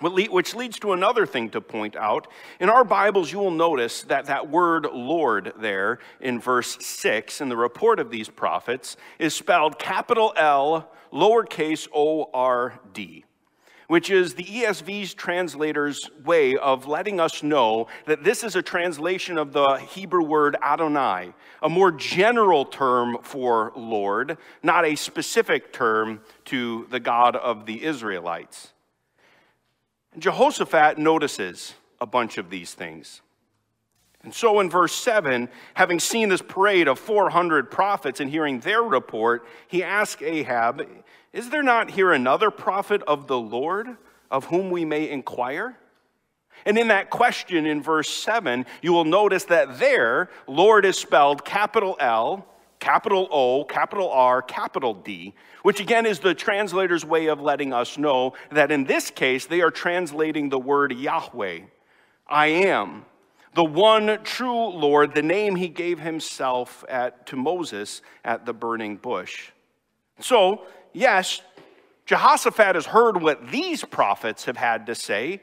Which 0.00 0.54
leads 0.54 0.78
to 0.80 0.92
another 0.92 1.24
thing 1.24 1.48
to 1.50 1.60
point 1.60 1.96
out. 1.96 2.28
In 2.60 2.68
our 2.68 2.84
Bibles, 2.84 3.32
you 3.32 3.38
will 3.38 3.50
notice 3.50 4.02
that 4.02 4.26
that 4.26 4.50
word 4.50 4.86
Lord 4.92 5.54
there 5.58 6.00
in 6.20 6.38
verse 6.38 6.76
6 6.84 7.40
in 7.40 7.48
the 7.48 7.56
report 7.56 7.98
of 7.98 8.10
these 8.10 8.28
prophets 8.28 8.98
is 9.18 9.34
spelled 9.34 9.78
capital 9.78 10.34
L, 10.36 10.90
lowercase 11.12 11.88
o 11.94 12.30
r 12.34 12.78
d 12.92 13.24
which 13.88 14.10
is 14.10 14.34
the 14.34 14.44
ESV's 14.44 15.14
translator's 15.14 16.10
way 16.24 16.56
of 16.56 16.86
letting 16.86 17.20
us 17.20 17.42
know 17.42 17.86
that 18.06 18.24
this 18.24 18.42
is 18.42 18.56
a 18.56 18.62
translation 18.62 19.38
of 19.38 19.52
the 19.52 19.76
Hebrew 19.76 20.24
word 20.24 20.56
Adonai, 20.60 21.32
a 21.62 21.68
more 21.68 21.92
general 21.92 22.64
term 22.64 23.18
for 23.22 23.72
Lord, 23.76 24.38
not 24.62 24.84
a 24.84 24.96
specific 24.96 25.72
term 25.72 26.20
to 26.46 26.86
the 26.90 27.00
God 27.00 27.36
of 27.36 27.66
the 27.66 27.84
Israelites. 27.84 28.72
Jehoshaphat 30.18 30.98
notices 30.98 31.74
a 32.00 32.06
bunch 32.06 32.38
of 32.38 32.50
these 32.50 32.74
things. 32.74 33.20
And 34.22 34.34
so 34.34 34.58
in 34.60 34.68
verse 34.68 34.94
7, 34.94 35.48
having 35.74 36.00
seen 36.00 36.28
this 36.28 36.42
parade 36.42 36.88
of 36.88 36.98
400 36.98 37.70
prophets 37.70 38.18
and 38.18 38.28
hearing 38.28 38.60
their 38.60 38.82
report, 38.82 39.46
he 39.68 39.84
asked 39.84 40.22
Ahab, 40.22 40.86
Is 41.32 41.50
there 41.50 41.62
not 41.62 41.90
here 41.90 42.12
another 42.12 42.50
prophet 42.50 43.02
of 43.06 43.28
the 43.28 43.38
Lord 43.38 43.96
of 44.30 44.46
whom 44.46 44.70
we 44.70 44.84
may 44.84 45.08
inquire? 45.08 45.76
And 46.64 46.76
in 46.76 46.88
that 46.88 47.10
question 47.10 47.66
in 47.66 47.82
verse 47.82 48.08
7, 48.08 48.66
you 48.82 48.92
will 48.92 49.04
notice 49.04 49.44
that 49.44 49.78
there, 49.78 50.30
Lord 50.48 50.84
is 50.84 50.98
spelled 50.98 51.44
capital 51.44 51.96
L, 52.00 52.46
capital 52.80 53.28
O, 53.30 53.64
capital 53.64 54.10
R, 54.10 54.42
capital 54.42 54.94
D, 54.94 55.34
which 55.62 55.80
again 55.80 56.06
is 56.06 56.20
the 56.20 56.34
translator's 56.34 57.04
way 57.04 57.26
of 57.26 57.40
letting 57.40 57.72
us 57.72 57.98
know 57.98 58.34
that 58.50 58.70
in 58.70 58.84
this 58.84 59.10
case, 59.10 59.46
they 59.46 59.60
are 59.60 59.70
translating 59.70 60.48
the 60.48 60.58
word 60.58 60.92
Yahweh, 60.92 61.60
I 62.28 62.46
am 62.46 63.04
the 63.56 63.64
one 63.64 64.18
true 64.22 64.68
Lord, 64.68 65.14
the 65.14 65.22
name 65.22 65.56
he 65.56 65.68
gave 65.68 65.98
himself 65.98 66.84
at, 66.90 67.26
to 67.28 67.36
Moses 67.36 68.02
at 68.22 68.44
the 68.44 68.52
burning 68.52 68.96
bush. 68.96 69.50
So, 70.20 70.66
yes, 70.92 71.40
Jehoshaphat 72.04 72.74
has 72.74 72.84
heard 72.84 73.20
what 73.20 73.50
these 73.50 73.82
prophets 73.82 74.44
have 74.44 74.58
had 74.58 74.86
to 74.86 74.94
say, 74.94 75.40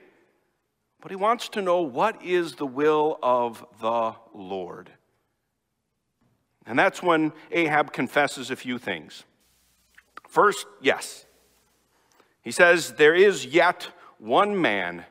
but 1.01 1.09
he 1.09 1.15
wants 1.15 1.49
to 1.49 1.61
know 1.63 1.81
what 1.81 2.23
is 2.23 2.53
the 2.53 2.67
will 2.67 3.17
of 3.23 3.65
the 3.81 4.13
Lord. 4.31 4.91
And 6.65 6.79
that's 6.79 7.03
when 7.03 7.33
Ahab 7.51 7.91
confesses 7.91 8.49
a 8.49 8.55
few 8.55 8.77
things. 8.77 9.23
First, 10.27 10.65
yes. 10.81 11.25
He 12.41 12.51
says, 12.51 12.93
There 12.93 13.15
is 13.15 13.45
yet 13.45 13.87
one 14.17 14.59
man 14.59 15.05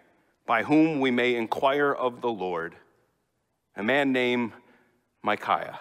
by 0.46 0.62
whom 0.62 1.00
we 1.00 1.10
may 1.10 1.34
inquire 1.34 1.92
of 1.92 2.20
the 2.20 2.30
Lord 2.30 2.74
a 3.76 3.82
man 3.82 4.12
named 4.12 4.52
Micaiah. 5.22 5.80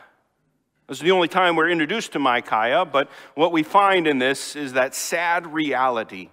This 0.87 0.97
is 0.97 1.03
the 1.03 1.11
only 1.11 1.27
time 1.27 1.55
we're 1.55 1.69
introduced 1.69 2.13
to 2.13 2.19
Micaiah, 2.19 2.85
but 2.85 3.09
what 3.35 3.51
we 3.51 3.63
find 3.63 4.07
in 4.07 4.19
this 4.19 4.55
is 4.55 4.73
that 4.73 4.93
sad 4.93 5.53
reality 5.53 6.29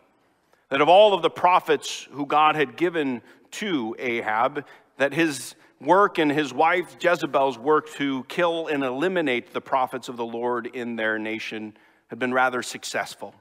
that 0.68 0.80
of 0.80 0.88
all 0.88 1.14
of 1.14 1.23
the 1.23 1.30
prophets 1.30 2.07
who 2.11 2.26
God 2.26 2.54
had 2.54 2.76
given 2.76 3.23
to 3.52 3.97
Ahab, 3.99 4.64
that 4.99 5.14
his 5.14 5.54
work 5.80 6.18
and 6.18 6.30
his 6.30 6.52
wife 6.52 6.97
Jezebel's 7.00 7.58
work 7.58 7.90
to 7.94 8.25
kill 8.25 8.66
and 8.66 8.82
eliminate 8.82 9.52
the 9.52 9.61
prophets 9.61 10.08
of 10.08 10.16
the 10.16 10.26
Lord 10.26 10.66
in 10.66 10.97
their 10.97 11.18
nation 11.18 11.76
had 12.08 12.18
been 12.18 12.32
rather 12.32 12.62
successful. 12.62 13.35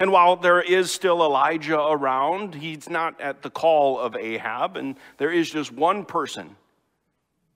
And 0.00 0.10
while 0.10 0.36
there 0.36 0.60
is 0.60 0.90
still 0.90 1.22
Elijah 1.22 1.80
around, 1.80 2.56
he's 2.56 2.88
not 2.90 3.20
at 3.20 3.42
the 3.42 3.50
call 3.50 3.98
of 3.98 4.16
Ahab, 4.16 4.76
and 4.76 4.96
there 5.18 5.30
is 5.30 5.50
just 5.50 5.70
one 5.70 6.04
person 6.04 6.56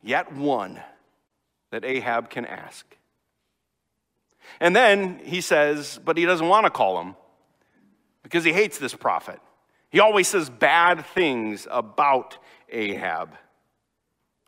yet 0.02 0.32
one 0.32 0.80
that 1.70 1.84
Ahab 1.84 2.30
can 2.30 2.44
ask. 2.44 2.86
And 4.60 4.74
then 4.74 5.20
he 5.24 5.40
says, 5.40 6.00
but 6.04 6.16
he 6.16 6.24
doesn't 6.24 6.48
want 6.48 6.64
to 6.64 6.70
call 6.70 7.00
him 7.00 7.16
because 8.22 8.44
he 8.44 8.52
hates 8.52 8.78
this 8.78 8.94
prophet. 8.94 9.40
He 9.90 10.00
always 10.00 10.28
says 10.28 10.48
bad 10.48 11.04
things 11.06 11.66
about 11.70 12.38
Ahab. 12.70 13.34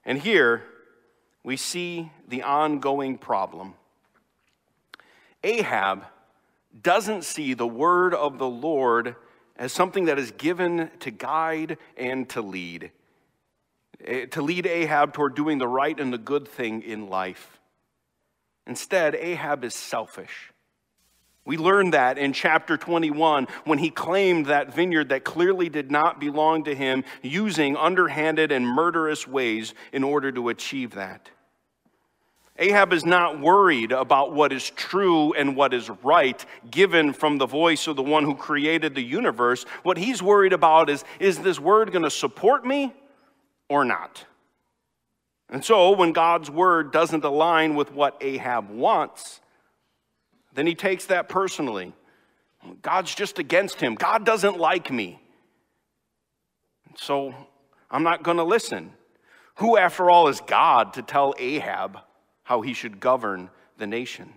And 0.04 0.18
here 0.18 0.62
we 1.42 1.56
see 1.56 2.10
the 2.28 2.42
ongoing 2.42 3.18
problem. 3.18 3.74
Ahab 5.42 6.04
doesn't 6.82 7.24
see 7.24 7.54
the 7.54 7.66
word 7.66 8.14
of 8.14 8.38
the 8.38 8.48
Lord 8.48 9.16
as 9.56 9.72
something 9.72 10.06
that 10.06 10.18
is 10.18 10.30
given 10.32 10.90
to 11.00 11.10
guide 11.10 11.78
and 11.96 12.28
to 12.30 12.40
lead. 12.40 12.92
Eh, 14.04 14.26
to 14.26 14.42
lead 14.42 14.66
Ahab 14.66 15.12
toward 15.12 15.34
doing 15.34 15.58
the 15.58 15.68
right 15.68 15.98
and 15.98 16.12
the 16.12 16.18
good 16.18 16.48
thing 16.48 16.82
in 16.82 17.08
life. 17.08 17.58
Instead, 18.66 19.14
Ahab 19.14 19.64
is 19.64 19.74
selfish. 19.74 20.49
We 21.44 21.56
learned 21.56 21.94
that 21.94 22.18
in 22.18 22.32
chapter 22.32 22.76
21 22.76 23.48
when 23.64 23.78
he 23.78 23.90
claimed 23.90 24.46
that 24.46 24.74
vineyard 24.74 25.08
that 25.08 25.24
clearly 25.24 25.68
did 25.68 25.90
not 25.90 26.20
belong 26.20 26.64
to 26.64 26.74
him, 26.74 27.04
using 27.22 27.76
underhanded 27.76 28.52
and 28.52 28.66
murderous 28.66 29.26
ways 29.26 29.74
in 29.92 30.04
order 30.04 30.30
to 30.32 30.50
achieve 30.50 30.92
that. 30.92 31.30
Ahab 32.60 32.92
is 32.92 33.06
not 33.06 33.40
worried 33.40 33.90
about 33.90 34.34
what 34.34 34.52
is 34.52 34.68
true 34.70 35.32
and 35.32 35.56
what 35.56 35.72
is 35.72 35.88
right, 36.04 36.44
given 36.70 37.14
from 37.14 37.38
the 37.38 37.46
voice 37.46 37.86
of 37.86 37.96
the 37.96 38.02
one 38.02 38.24
who 38.24 38.34
created 38.34 38.94
the 38.94 39.02
universe. 39.02 39.64
What 39.82 39.96
he's 39.96 40.22
worried 40.22 40.52
about 40.52 40.90
is 40.90 41.02
is 41.18 41.38
this 41.38 41.58
word 41.58 41.90
going 41.90 42.04
to 42.04 42.10
support 42.10 42.66
me 42.66 42.92
or 43.70 43.82
not. 43.86 44.26
And 45.48 45.64
so, 45.64 45.92
when 45.92 46.12
God's 46.12 46.50
word 46.50 46.92
doesn't 46.92 47.24
align 47.24 47.76
with 47.76 47.92
what 47.92 48.18
Ahab 48.20 48.68
wants, 48.68 49.40
then 50.54 50.66
he 50.66 50.74
takes 50.74 51.06
that 51.06 51.28
personally. 51.28 51.92
God's 52.82 53.14
just 53.14 53.38
against 53.38 53.80
him. 53.80 53.94
God 53.94 54.24
doesn't 54.26 54.58
like 54.58 54.90
me. 54.90 55.20
So, 56.96 57.34
I'm 57.90 58.02
not 58.02 58.22
going 58.22 58.36
to 58.36 58.44
listen. 58.44 58.92
Who, 59.56 59.76
after 59.76 60.10
all, 60.10 60.28
is 60.28 60.40
God 60.40 60.94
to 60.94 61.02
tell 61.02 61.34
Ahab 61.38 61.98
how 62.42 62.60
he 62.60 62.72
should 62.72 63.00
govern 63.00 63.50
the 63.78 63.86
nation? 63.86 64.32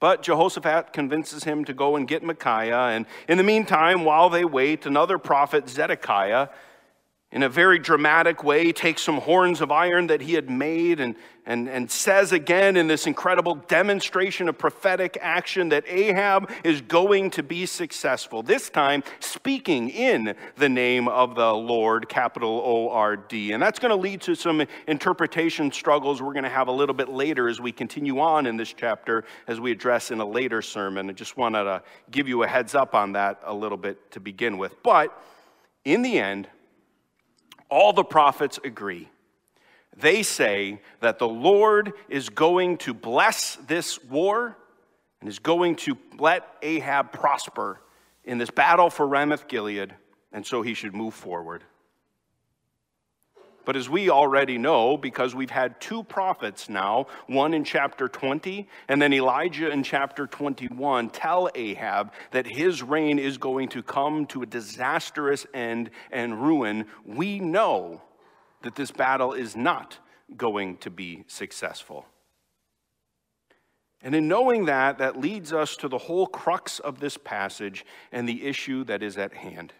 But 0.00 0.22
Jehoshaphat 0.22 0.92
convinces 0.92 1.44
him 1.44 1.64
to 1.64 1.72
go 1.72 1.94
and 1.94 2.08
get 2.08 2.24
Micaiah. 2.24 2.88
And 2.88 3.06
in 3.28 3.38
the 3.38 3.44
meantime, 3.44 4.04
while 4.04 4.28
they 4.30 4.44
wait, 4.44 4.84
another 4.84 5.16
prophet, 5.16 5.68
Zedekiah, 5.68 6.48
in 7.32 7.42
a 7.42 7.48
very 7.48 7.78
dramatic 7.78 8.44
way, 8.44 8.72
takes 8.72 9.02
some 9.02 9.16
horns 9.16 9.60
of 9.60 9.72
iron 9.72 10.06
that 10.08 10.20
he 10.20 10.34
had 10.34 10.50
made 10.50 11.00
and, 11.00 11.16
and, 11.46 11.66
and 11.66 11.90
says 11.90 12.30
again 12.32 12.76
in 12.76 12.86
this 12.86 13.06
incredible 13.06 13.54
demonstration 13.54 14.50
of 14.50 14.58
prophetic 14.58 15.16
action 15.20 15.70
that 15.70 15.84
Ahab 15.88 16.50
is 16.62 16.82
going 16.82 17.30
to 17.30 17.42
be 17.42 17.64
successful. 17.64 18.42
This 18.42 18.68
time, 18.68 19.02
speaking 19.18 19.88
in 19.88 20.34
the 20.56 20.68
name 20.68 21.08
of 21.08 21.34
the 21.34 21.52
Lord, 21.54 22.06
capital 22.08 22.60
O 22.64 22.90
R 22.90 23.16
D. 23.16 23.52
And 23.52 23.62
that's 23.62 23.78
going 23.78 23.90
to 23.90 24.00
lead 24.00 24.20
to 24.22 24.34
some 24.34 24.62
interpretation 24.86 25.72
struggles 25.72 26.20
we're 26.20 26.34
going 26.34 26.44
to 26.44 26.50
have 26.50 26.68
a 26.68 26.72
little 26.72 26.94
bit 26.94 27.08
later 27.08 27.48
as 27.48 27.60
we 27.60 27.72
continue 27.72 28.20
on 28.20 28.44
in 28.44 28.58
this 28.58 28.74
chapter, 28.74 29.24
as 29.48 29.58
we 29.58 29.72
address 29.72 30.10
in 30.10 30.20
a 30.20 30.26
later 30.26 30.60
sermon. 30.60 31.08
I 31.08 31.14
just 31.14 31.38
wanted 31.38 31.64
to 31.64 31.82
give 32.10 32.28
you 32.28 32.42
a 32.42 32.46
heads 32.46 32.74
up 32.74 32.94
on 32.94 33.12
that 33.12 33.40
a 33.44 33.54
little 33.54 33.78
bit 33.78 34.10
to 34.10 34.20
begin 34.20 34.58
with. 34.58 34.82
But 34.82 35.18
in 35.86 36.02
the 36.02 36.18
end, 36.18 36.46
all 37.72 37.94
the 37.94 38.04
prophets 38.04 38.60
agree. 38.62 39.08
They 39.96 40.22
say 40.22 40.82
that 41.00 41.18
the 41.18 41.28
Lord 41.28 41.94
is 42.10 42.28
going 42.28 42.76
to 42.78 42.92
bless 42.92 43.56
this 43.66 44.02
war 44.04 44.58
and 45.20 45.28
is 45.28 45.38
going 45.38 45.76
to 45.76 45.96
let 46.18 46.46
Ahab 46.60 47.12
prosper 47.12 47.80
in 48.24 48.36
this 48.36 48.50
battle 48.50 48.90
for 48.90 49.06
Ramoth 49.06 49.48
Gilead, 49.48 49.94
and 50.32 50.44
so 50.46 50.60
he 50.60 50.74
should 50.74 50.94
move 50.94 51.14
forward. 51.14 51.64
But 53.64 53.76
as 53.76 53.88
we 53.88 54.10
already 54.10 54.58
know, 54.58 54.96
because 54.96 55.34
we've 55.34 55.50
had 55.50 55.80
two 55.80 56.02
prophets 56.02 56.68
now, 56.68 57.06
one 57.26 57.54
in 57.54 57.64
chapter 57.64 58.08
20 58.08 58.68
and 58.88 59.00
then 59.00 59.12
Elijah 59.12 59.70
in 59.70 59.82
chapter 59.82 60.26
21, 60.26 61.10
tell 61.10 61.48
Ahab 61.54 62.12
that 62.32 62.46
his 62.46 62.82
reign 62.82 63.18
is 63.18 63.38
going 63.38 63.68
to 63.68 63.82
come 63.82 64.26
to 64.26 64.42
a 64.42 64.46
disastrous 64.46 65.46
end 65.54 65.90
and 66.10 66.42
ruin, 66.42 66.86
we 67.04 67.38
know 67.38 68.02
that 68.62 68.74
this 68.74 68.90
battle 68.90 69.32
is 69.32 69.54
not 69.54 69.98
going 70.36 70.76
to 70.78 70.90
be 70.90 71.24
successful. 71.26 72.06
And 74.02 74.14
in 74.14 74.26
knowing 74.26 74.64
that, 74.64 74.98
that 74.98 75.20
leads 75.20 75.52
us 75.52 75.76
to 75.76 75.88
the 75.88 75.98
whole 75.98 76.26
crux 76.26 76.80
of 76.80 76.98
this 76.98 77.16
passage 77.16 77.86
and 78.10 78.28
the 78.28 78.44
issue 78.44 78.82
that 78.84 79.02
is 79.02 79.16
at 79.16 79.32
hand. 79.32 79.72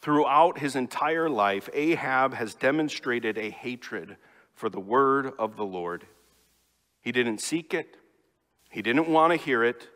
Throughout 0.00 0.58
his 0.58 0.76
entire 0.76 1.28
life, 1.28 1.68
Ahab 1.72 2.34
has 2.34 2.54
demonstrated 2.54 3.36
a 3.36 3.50
hatred 3.50 4.16
for 4.54 4.68
the 4.68 4.80
word 4.80 5.32
of 5.38 5.56
the 5.56 5.64
Lord. 5.64 6.06
He 7.00 7.12
didn't 7.12 7.40
seek 7.40 7.74
it, 7.74 7.96
he 8.70 8.82
didn't 8.82 9.08
want 9.08 9.32
to 9.32 9.36
hear 9.36 9.64
it. 9.64 9.88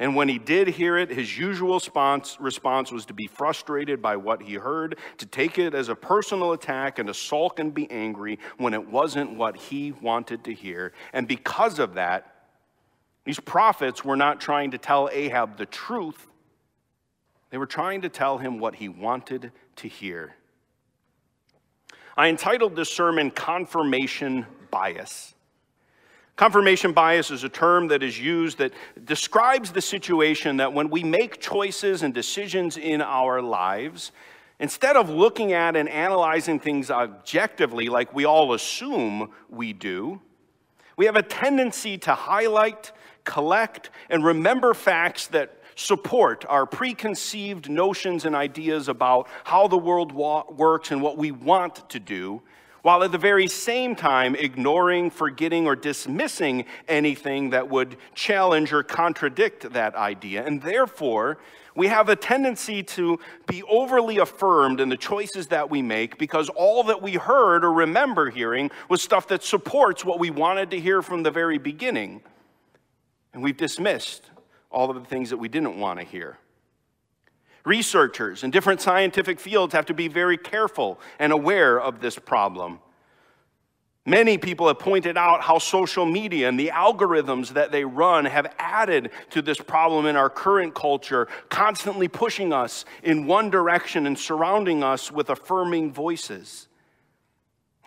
And 0.00 0.14
when 0.14 0.28
he 0.28 0.38
did 0.38 0.68
hear 0.68 0.96
it, 0.96 1.10
his 1.10 1.36
usual 1.36 1.74
response, 1.74 2.36
response 2.38 2.92
was 2.92 3.06
to 3.06 3.14
be 3.14 3.26
frustrated 3.26 4.00
by 4.00 4.14
what 4.16 4.40
he 4.40 4.54
heard, 4.54 4.96
to 5.16 5.26
take 5.26 5.58
it 5.58 5.74
as 5.74 5.88
a 5.88 5.94
personal 5.96 6.52
attack, 6.52 7.00
and 7.00 7.08
to 7.08 7.14
sulk 7.14 7.58
and 7.58 7.74
be 7.74 7.90
angry 7.90 8.38
when 8.58 8.74
it 8.74 8.88
wasn't 8.88 9.34
what 9.34 9.56
he 9.56 9.90
wanted 9.90 10.44
to 10.44 10.54
hear. 10.54 10.92
And 11.12 11.26
because 11.26 11.80
of 11.80 11.94
that, 11.94 12.32
these 13.24 13.40
prophets 13.40 14.04
were 14.04 14.16
not 14.16 14.40
trying 14.40 14.70
to 14.70 14.78
tell 14.78 15.10
Ahab 15.12 15.58
the 15.58 15.66
truth, 15.66 16.28
they 17.50 17.58
were 17.58 17.66
trying 17.66 18.02
to 18.02 18.08
tell 18.08 18.38
him 18.38 18.58
what 18.58 18.74
he 18.76 18.88
wanted 18.88 19.52
to 19.76 19.88
hear. 19.88 20.34
I 22.16 22.28
entitled 22.28 22.76
this 22.76 22.90
sermon 22.90 23.30
Confirmation 23.30 24.46
Bias. 24.70 25.34
Confirmation 26.38 26.92
bias 26.92 27.32
is 27.32 27.42
a 27.42 27.48
term 27.48 27.88
that 27.88 28.00
is 28.00 28.16
used 28.16 28.58
that 28.58 28.72
describes 29.04 29.72
the 29.72 29.80
situation 29.80 30.58
that 30.58 30.72
when 30.72 30.88
we 30.88 31.02
make 31.02 31.40
choices 31.40 32.04
and 32.04 32.14
decisions 32.14 32.76
in 32.76 33.02
our 33.02 33.42
lives, 33.42 34.12
instead 34.60 34.94
of 34.94 35.10
looking 35.10 35.52
at 35.52 35.74
and 35.74 35.88
analyzing 35.88 36.60
things 36.60 36.92
objectively 36.92 37.88
like 37.88 38.14
we 38.14 38.24
all 38.24 38.54
assume 38.54 39.32
we 39.50 39.72
do, 39.72 40.20
we 40.96 41.06
have 41.06 41.16
a 41.16 41.22
tendency 41.22 41.98
to 41.98 42.14
highlight, 42.14 42.92
collect, 43.24 43.90
and 44.08 44.24
remember 44.24 44.74
facts 44.74 45.26
that 45.28 45.57
support 45.78 46.44
our 46.48 46.66
preconceived 46.66 47.70
notions 47.70 48.24
and 48.24 48.34
ideas 48.34 48.88
about 48.88 49.28
how 49.44 49.68
the 49.68 49.78
world 49.78 50.10
wa- 50.10 50.44
works 50.50 50.90
and 50.90 51.00
what 51.00 51.16
we 51.16 51.30
want 51.30 51.88
to 51.88 52.00
do, 52.00 52.42
while 52.82 53.04
at 53.04 53.12
the 53.12 53.18
very 53.18 53.46
same 53.46 53.94
time 53.94 54.34
ignoring, 54.34 55.08
forgetting, 55.08 55.68
or 55.68 55.76
dismissing 55.76 56.64
anything 56.88 57.50
that 57.50 57.68
would 57.68 57.96
challenge 58.14 58.72
or 58.72 58.82
contradict 58.82 59.72
that 59.72 59.94
idea. 59.94 60.44
And 60.44 60.60
therefore, 60.60 61.38
we 61.76 61.86
have 61.86 62.08
a 62.08 62.16
tendency 62.16 62.82
to 62.82 63.20
be 63.46 63.62
overly 63.62 64.18
affirmed 64.18 64.80
in 64.80 64.88
the 64.88 64.96
choices 64.96 65.46
that 65.48 65.70
we 65.70 65.80
make 65.80 66.18
because 66.18 66.48
all 66.48 66.82
that 66.84 67.02
we 67.02 67.12
heard 67.12 67.64
or 67.64 67.72
remember 67.72 68.30
hearing 68.30 68.72
was 68.88 69.00
stuff 69.00 69.28
that 69.28 69.44
supports 69.44 70.04
what 70.04 70.18
we 70.18 70.30
wanted 70.30 70.72
to 70.72 70.80
hear 70.80 71.02
from 71.02 71.22
the 71.22 71.30
very 71.30 71.58
beginning. 71.58 72.20
And 73.32 73.44
we've 73.44 73.56
dismissed 73.56 74.28
all 74.70 74.90
of 74.90 74.96
the 74.96 75.08
things 75.08 75.30
that 75.30 75.36
we 75.36 75.48
didn't 75.48 75.78
want 75.78 75.98
to 75.98 76.04
hear. 76.04 76.38
Researchers 77.64 78.44
in 78.44 78.50
different 78.50 78.80
scientific 78.80 79.40
fields 79.40 79.74
have 79.74 79.86
to 79.86 79.94
be 79.94 80.08
very 80.08 80.38
careful 80.38 81.00
and 81.18 81.32
aware 81.32 81.80
of 81.80 82.00
this 82.00 82.18
problem. 82.18 82.80
Many 84.06 84.38
people 84.38 84.68
have 84.68 84.78
pointed 84.78 85.18
out 85.18 85.42
how 85.42 85.58
social 85.58 86.06
media 86.06 86.48
and 86.48 86.58
the 86.58 86.68
algorithms 86.68 87.50
that 87.50 87.72
they 87.72 87.84
run 87.84 88.24
have 88.24 88.54
added 88.58 89.10
to 89.30 89.42
this 89.42 89.58
problem 89.58 90.06
in 90.06 90.16
our 90.16 90.30
current 90.30 90.74
culture, 90.74 91.28
constantly 91.50 92.08
pushing 92.08 92.50
us 92.50 92.86
in 93.02 93.26
one 93.26 93.50
direction 93.50 94.06
and 94.06 94.18
surrounding 94.18 94.82
us 94.82 95.12
with 95.12 95.28
affirming 95.28 95.92
voices. 95.92 96.67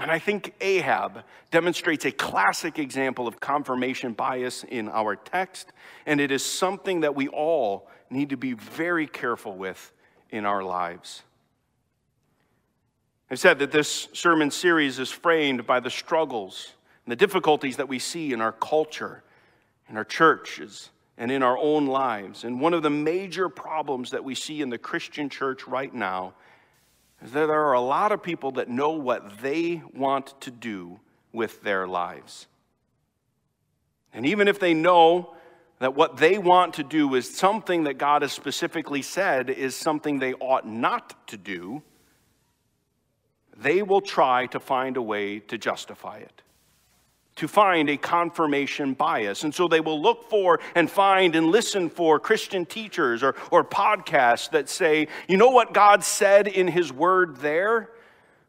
And 0.02 0.10
I 0.10 0.18
think 0.18 0.56
Ahab 0.62 1.24
demonstrates 1.52 2.06
a 2.06 2.12
classic 2.12 2.80
example 2.80 3.28
of 3.28 3.40
confirmation 3.40 4.14
bias 4.14 4.64
in 4.64 4.90
our 4.90 5.16
text, 5.16 5.72
and 6.08 6.20
it 6.20 6.32
is 6.32 6.44
something 6.44 7.02
that 7.02 7.14
we 7.14 7.28
all 7.28 7.88
need 8.10 8.32
to 8.32 8.38
be 8.38 8.54
very 8.54 9.06
careful 9.06 9.56
with 9.56 9.94
in 10.32 10.44
our 10.44 10.64
lives. 10.64 11.22
I've 13.30 13.40
said 13.40 13.60
that 13.60 13.72
this 13.72 14.08
sermon 14.12 14.50
series 14.50 14.98
is 14.98 15.12
framed 15.12 15.68
by 15.68 15.80
the 15.80 15.92
struggles 15.92 16.74
and 17.06 17.12
the 17.12 17.16
difficulties 17.16 17.78
that 17.78 17.88
we 17.88 18.00
see 18.00 18.34
in 18.34 18.42
our 18.42 18.54
culture, 18.54 19.24
in 19.88 19.98
our 19.98 20.04
churches, 20.04 20.90
and 21.20 21.32
in 21.32 21.44
our 21.44 21.60
own 21.60 21.86
lives. 21.86 22.44
And 22.44 22.60
one 22.60 22.74
of 22.74 22.82
the 22.82 22.90
major 22.90 23.50
problems 23.50 24.10
that 24.10 24.24
we 24.24 24.34
see 24.34 24.64
in 24.64 24.70
the 24.70 24.80
Christian 24.80 25.30
church 25.30 25.68
right 25.68 25.94
now 25.94 26.34
is 27.22 27.32
that 27.32 27.48
there 27.48 27.66
are 27.66 27.74
a 27.74 27.82
lot 27.82 28.12
of 28.12 28.24
people 28.24 28.52
that 28.52 28.70
know 28.70 28.92
what 28.92 29.42
they 29.42 29.82
want 29.94 30.40
to 30.42 30.52
do 30.52 31.00
with 31.32 31.62
their 31.62 31.88
lives. 31.88 32.48
And 34.14 34.26
even 34.26 34.48
if 34.48 34.60
they 34.60 34.74
know 34.74 35.36
that 35.80 35.96
what 35.96 36.18
they 36.18 36.38
want 36.38 36.76
to 36.76 36.84
do 36.84 37.16
is 37.16 37.30
something 37.30 37.86
that 37.86 37.98
God 37.98 38.22
has 38.22 38.32
specifically 38.32 39.02
said 39.02 39.50
is 39.50 39.76
something 39.76 40.20
they 40.20 40.34
ought 40.34 40.68
not 40.68 41.28
to 41.28 41.38
do, 41.38 41.82
they 43.56 43.82
will 43.82 44.02
try 44.02 44.48
to 44.48 44.60
find 44.60 44.98
a 44.98 45.02
way 45.02 45.40
to 45.40 45.58
justify 45.58 46.18
it 46.18 46.42
to 47.38 47.48
find 47.48 47.89
a 47.89 47.98
confirmation 47.98 48.94
bias. 48.94 49.44
And 49.44 49.54
so 49.54 49.67
they 49.67 49.80
will 49.80 50.02
look 50.02 50.30
for 50.30 50.60
and 50.76 50.89
find 50.89 51.36
and 51.36 51.48
listen 51.48 51.89
for 51.89 52.20
Christian 52.20 52.65
teachers 52.65 53.24
or, 53.24 53.36
or 53.52 53.63
podcasts 53.63 54.52
that 54.52 54.70
say, 54.70 55.08
you 55.28 55.38
know 55.38 55.50
what 55.50 55.74
God 55.74 56.04
said 56.04 56.48
in 56.48 56.67
His 56.67 56.91
Word 56.91 57.38
there? 57.38 57.89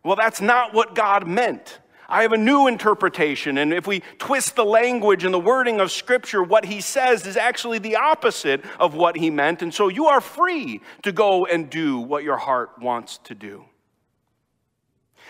Well, 0.04 0.16
that's 0.16 0.40
not 0.40 0.74
what 0.74 0.94
God 0.94 1.26
meant. 1.26 1.78
I 2.08 2.22
have 2.22 2.32
a 2.32 2.36
new 2.38 2.66
interpretation. 2.66 3.56
And 3.56 3.72
if 3.72 3.86
we 3.86 4.00
twist 4.18 4.54
the 4.54 4.66
language 4.66 5.24
and 5.24 5.32
the 5.32 5.40
wording 5.40 5.80
of 5.80 5.90
Scripture, 5.90 6.42
what 6.42 6.66
he 6.66 6.82
says 6.82 7.26
is 7.26 7.38
actually 7.38 7.78
the 7.78 7.96
opposite 7.96 8.62
of 8.78 8.94
what 8.94 9.16
he 9.16 9.30
meant. 9.30 9.62
And 9.62 9.72
so 9.72 9.88
you 9.88 10.08
are 10.08 10.20
free 10.20 10.82
to 11.04 11.12
go 11.12 11.46
and 11.46 11.70
do 11.70 11.98
what 11.98 12.22
your 12.22 12.36
heart 12.36 12.78
wants 12.78 13.18
to 13.24 13.34
do. 13.34 13.64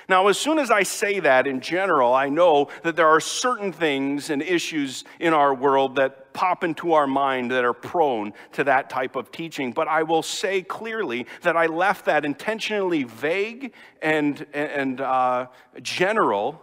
Now, 0.08 0.28
as 0.28 0.38
soon 0.38 0.58
as 0.58 0.70
I 0.70 0.82
say 0.82 1.20
that 1.20 1.46
in 1.46 1.60
general, 1.60 2.12
I 2.14 2.28
know 2.28 2.68
that 2.82 2.96
there 2.96 3.08
are 3.08 3.20
certain 3.20 3.72
things 3.72 4.30
and 4.30 4.42
issues 4.42 5.04
in 5.20 5.32
our 5.32 5.54
world 5.54 5.96
that 5.96 6.32
pop 6.32 6.64
into 6.64 6.94
our 6.94 7.06
mind 7.06 7.50
that 7.50 7.64
are 7.64 7.72
prone 7.72 8.32
to 8.52 8.64
that 8.64 8.90
type 8.90 9.16
of 9.16 9.30
teaching. 9.30 9.72
But 9.72 9.88
I 9.88 10.02
will 10.02 10.22
say 10.22 10.62
clearly 10.62 11.26
that 11.42 11.56
I 11.56 11.66
left 11.66 12.06
that 12.06 12.24
intentionally 12.24 13.04
vague 13.04 13.72
and, 14.00 14.46
and 14.52 15.00
uh, 15.00 15.46
general 15.82 16.62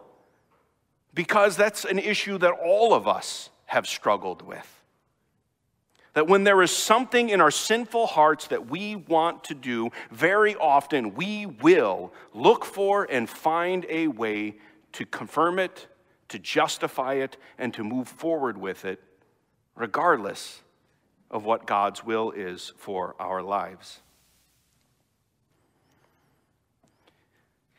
because 1.14 1.58
that's 1.58 1.86
an 1.86 2.00
issue 2.00 2.38
that 2.38 2.52
all 2.52 2.94
of 2.94 3.08
us 3.08 3.50
have 3.66 3.88
struggled 3.88 4.42
with. 4.42 4.79
That 6.20 6.28
when 6.28 6.44
there 6.44 6.62
is 6.62 6.72
something 6.72 7.30
in 7.30 7.40
our 7.40 7.50
sinful 7.50 8.08
hearts 8.08 8.48
that 8.48 8.70
we 8.70 8.98
want 8.98 9.46
to 9.46 9.54
do, 9.54 9.90
very 10.12 10.54
often 10.58 11.16
we 11.16 11.46
will 11.46 12.12
look 12.34 12.66
for 12.66 13.08
and 13.10 13.30
find 13.30 13.86
a 13.88 14.10
way 14.10 14.58
to 14.92 15.06
confirm 15.06 15.60
it, 15.60 15.88
to 16.28 16.38
justify 16.38 17.14
it, 17.14 17.38
and 17.58 17.74
to 17.74 17.86
move 17.86 18.10
forward 18.10 18.58
with 18.58 18.84
it, 18.84 19.02
regardless 19.78 20.62
of 21.32 21.46
what 21.46 21.66
God's 21.66 22.04
will 22.04 22.32
is 22.32 22.74
for 22.76 23.16
our 23.18 23.42
lives. 23.42 24.02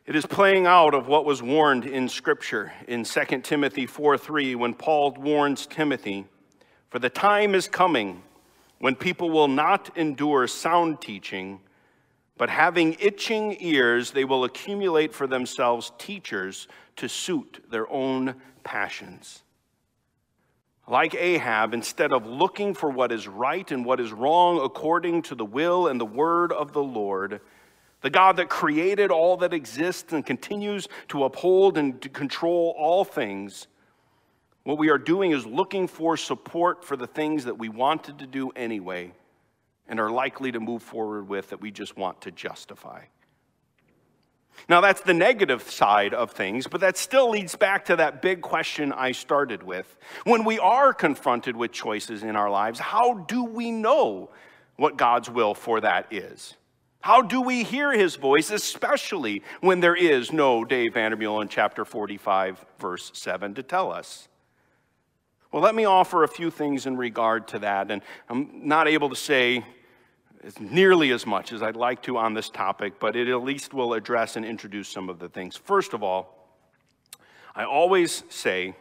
It 0.06 0.16
is 0.16 0.24
playing 0.24 0.66
out 0.66 0.94
of 0.94 1.08
what 1.08 1.26
was 1.26 1.42
warned 1.42 1.84
in 1.84 2.08
Scripture 2.08 2.72
in 2.88 3.04
2 3.04 3.40
Timothy 3.42 3.84
4 3.84 4.16
3 4.16 4.54
when 4.54 4.72
Paul 4.72 5.14
warns 5.18 5.66
Timothy 5.66 6.24
for 6.88 6.98
the 6.98 7.10
time 7.10 7.54
is 7.54 7.68
coming 7.68 8.22
when 8.80 8.96
people 8.96 9.30
will 9.30 9.48
not 9.48 9.96
endure 9.96 10.46
sound 10.46 11.00
teaching, 11.00 11.60
but 12.38 12.48
having 12.48 12.96
itching 12.98 13.56
ears, 13.60 14.10
they 14.10 14.24
will 14.24 14.44
accumulate 14.44 15.14
for 15.14 15.26
themselves 15.26 15.92
teachers 15.98 16.66
to 16.96 17.06
suit 17.06 17.62
their 17.70 17.88
own 17.90 18.34
passions. 18.64 19.42
Like 20.88 21.14
Ahab, 21.14 21.74
instead 21.74 22.10
of 22.10 22.26
looking 22.26 22.72
for 22.72 22.88
what 22.88 23.12
is 23.12 23.28
right 23.28 23.70
and 23.70 23.84
what 23.84 24.00
is 24.00 24.12
wrong 24.12 24.58
according 24.60 25.22
to 25.22 25.34
the 25.34 25.44
will 25.44 25.86
and 25.86 26.00
the 26.00 26.06
word 26.06 26.50
of 26.50 26.72
the 26.72 26.82
Lord, 26.82 27.42
the 28.00 28.10
God 28.10 28.38
that 28.38 28.48
created 28.48 29.10
all 29.10 29.36
that 29.36 29.52
exists 29.52 30.14
and 30.14 30.24
continues 30.24 30.88
to 31.08 31.24
uphold 31.24 31.76
and 31.76 32.00
to 32.00 32.08
control 32.08 32.74
all 32.78 33.04
things, 33.04 33.66
what 34.64 34.78
we 34.78 34.90
are 34.90 34.98
doing 34.98 35.32
is 35.32 35.46
looking 35.46 35.88
for 35.88 36.16
support 36.16 36.84
for 36.84 36.96
the 36.96 37.06
things 37.06 37.44
that 37.44 37.58
we 37.58 37.68
wanted 37.68 38.18
to 38.18 38.26
do 38.26 38.50
anyway 38.50 39.12
and 39.88 39.98
are 39.98 40.10
likely 40.10 40.52
to 40.52 40.60
move 40.60 40.82
forward 40.82 41.28
with 41.28 41.50
that 41.50 41.60
we 41.60 41.70
just 41.70 41.96
want 41.96 42.20
to 42.22 42.30
justify. 42.30 43.02
Now, 44.68 44.80
that's 44.80 45.00
the 45.00 45.14
negative 45.14 45.62
side 45.62 46.12
of 46.12 46.32
things, 46.32 46.66
but 46.66 46.80
that 46.82 46.96
still 46.96 47.30
leads 47.30 47.56
back 47.56 47.86
to 47.86 47.96
that 47.96 48.20
big 48.20 48.42
question 48.42 48.92
I 48.92 49.12
started 49.12 49.62
with. 49.62 49.96
When 50.24 50.44
we 50.44 50.58
are 50.58 50.92
confronted 50.92 51.56
with 51.56 51.72
choices 51.72 52.22
in 52.22 52.36
our 52.36 52.50
lives, 52.50 52.78
how 52.78 53.14
do 53.14 53.44
we 53.44 53.70
know 53.70 54.30
what 54.76 54.96
God's 54.96 55.30
will 55.30 55.54
for 55.54 55.80
that 55.80 56.12
is? 56.12 56.54
How 57.00 57.22
do 57.22 57.40
we 57.40 57.64
hear 57.64 57.92
his 57.92 58.16
voice, 58.16 58.50
especially 58.50 59.42
when 59.60 59.80
there 59.80 59.96
is 59.96 60.32
no 60.32 60.64
Dave 60.64 60.92
Vandermeulen 60.92 61.42
in 61.42 61.48
chapter 61.48 61.84
45, 61.84 62.64
verse 62.78 63.10
7 63.14 63.54
to 63.54 63.62
tell 63.62 63.90
us? 63.90 64.28
Well, 65.52 65.62
let 65.62 65.74
me 65.74 65.84
offer 65.84 66.22
a 66.22 66.28
few 66.28 66.50
things 66.50 66.86
in 66.86 66.96
regard 66.96 67.48
to 67.48 67.58
that, 67.58 67.90
and 67.90 68.02
I'm 68.28 68.68
not 68.68 68.86
able 68.86 69.08
to 69.08 69.16
say 69.16 69.64
nearly 70.60 71.10
as 71.10 71.26
much 71.26 71.52
as 71.52 71.60
I'd 71.62 71.76
like 71.76 72.02
to 72.02 72.16
on 72.16 72.34
this 72.34 72.48
topic, 72.48 73.00
but 73.00 73.16
it 73.16 73.28
at 73.28 73.42
least 73.42 73.74
will 73.74 73.94
address 73.94 74.36
and 74.36 74.44
introduce 74.44 74.88
some 74.88 75.08
of 75.08 75.18
the 75.18 75.28
things. 75.28 75.56
First 75.56 75.92
of 75.92 76.02
all, 76.04 76.48
I 77.54 77.64
always 77.64 78.22
say 78.28 78.76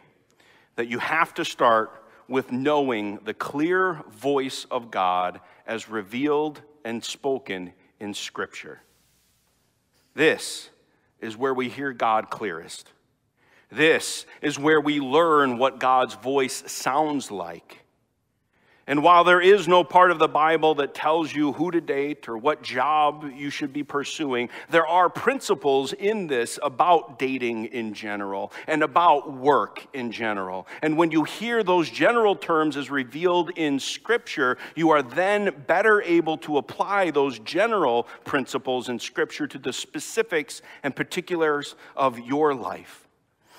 that 0.76 0.86
you 0.86 1.00
have 1.00 1.34
to 1.34 1.44
start 1.44 2.04
with 2.28 2.52
knowing 2.52 3.18
the 3.24 3.34
clear 3.34 4.02
voice 4.08 4.64
of 4.70 4.92
God 4.92 5.40
as 5.66 5.88
revealed 5.88 6.62
and 6.84 7.04
spoken 7.04 7.72
in 7.98 8.14
Scripture. 8.14 8.80
This 10.14 10.70
is 11.20 11.36
where 11.36 11.52
we 11.52 11.68
hear 11.68 11.92
God 11.92 12.30
clearest. 12.30 12.92
This 13.70 14.26
is 14.42 14.58
where 14.58 14.80
we 14.80 15.00
learn 15.00 15.58
what 15.58 15.78
God's 15.78 16.14
voice 16.14 16.64
sounds 16.66 17.30
like. 17.30 17.80
And 18.90 19.04
while 19.04 19.22
there 19.22 19.40
is 19.40 19.68
no 19.68 19.84
part 19.84 20.10
of 20.10 20.18
the 20.18 20.26
Bible 20.26 20.74
that 20.74 20.94
tells 20.94 21.32
you 21.32 21.52
who 21.52 21.70
to 21.70 21.80
date 21.80 22.28
or 22.28 22.36
what 22.36 22.60
job 22.60 23.30
you 23.36 23.48
should 23.48 23.72
be 23.72 23.84
pursuing, 23.84 24.48
there 24.68 24.84
are 24.84 25.08
principles 25.08 25.92
in 25.92 26.26
this 26.26 26.58
about 26.60 27.16
dating 27.16 27.66
in 27.66 27.94
general 27.94 28.50
and 28.66 28.82
about 28.82 29.32
work 29.32 29.86
in 29.92 30.10
general. 30.10 30.66
And 30.82 30.96
when 30.96 31.12
you 31.12 31.22
hear 31.22 31.62
those 31.62 31.88
general 31.88 32.34
terms 32.34 32.76
as 32.76 32.90
revealed 32.90 33.50
in 33.50 33.78
Scripture, 33.78 34.58
you 34.74 34.90
are 34.90 35.02
then 35.02 35.62
better 35.68 36.02
able 36.02 36.36
to 36.38 36.56
apply 36.56 37.12
those 37.12 37.38
general 37.38 38.08
principles 38.24 38.88
in 38.88 38.98
Scripture 38.98 39.46
to 39.46 39.58
the 39.58 39.72
specifics 39.72 40.62
and 40.82 40.96
particulars 40.96 41.76
of 41.96 42.18
your 42.18 42.56
life. 42.56 43.06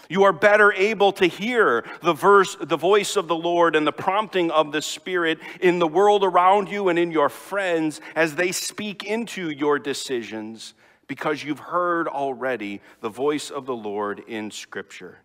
You 0.09 0.23
are 0.23 0.33
better 0.33 0.71
able 0.73 1.11
to 1.13 1.25
hear 1.25 1.85
the 2.01 2.13
verse, 2.13 2.57
the 2.59 2.77
voice 2.77 3.15
of 3.15 3.27
the 3.27 3.35
Lord 3.35 3.75
and 3.75 3.85
the 3.85 3.91
prompting 3.91 4.51
of 4.51 4.71
the 4.71 4.81
Spirit 4.81 5.39
in 5.59 5.79
the 5.79 5.87
world 5.87 6.23
around 6.23 6.69
you 6.69 6.89
and 6.89 6.99
in 6.99 7.11
your 7.11 7.29
friends 7.29 8.01
as 8.15 8.35
they 8.35 8.51
speak 8.51 9.03
into 9.03 9.49
your 9.49 9.79
decisions 9.79 10.73
because 11.07 11.43
you've 11.43 11.59
heard 11.59 12.07
already 12.07 12.81
the 13.01 13.09
voice 13.09 13.49
of 13.49 13.65
the 13.65 13.75
Lord 13.75 14.23
in 14.27 14.49
Scripture. 14.49 15.19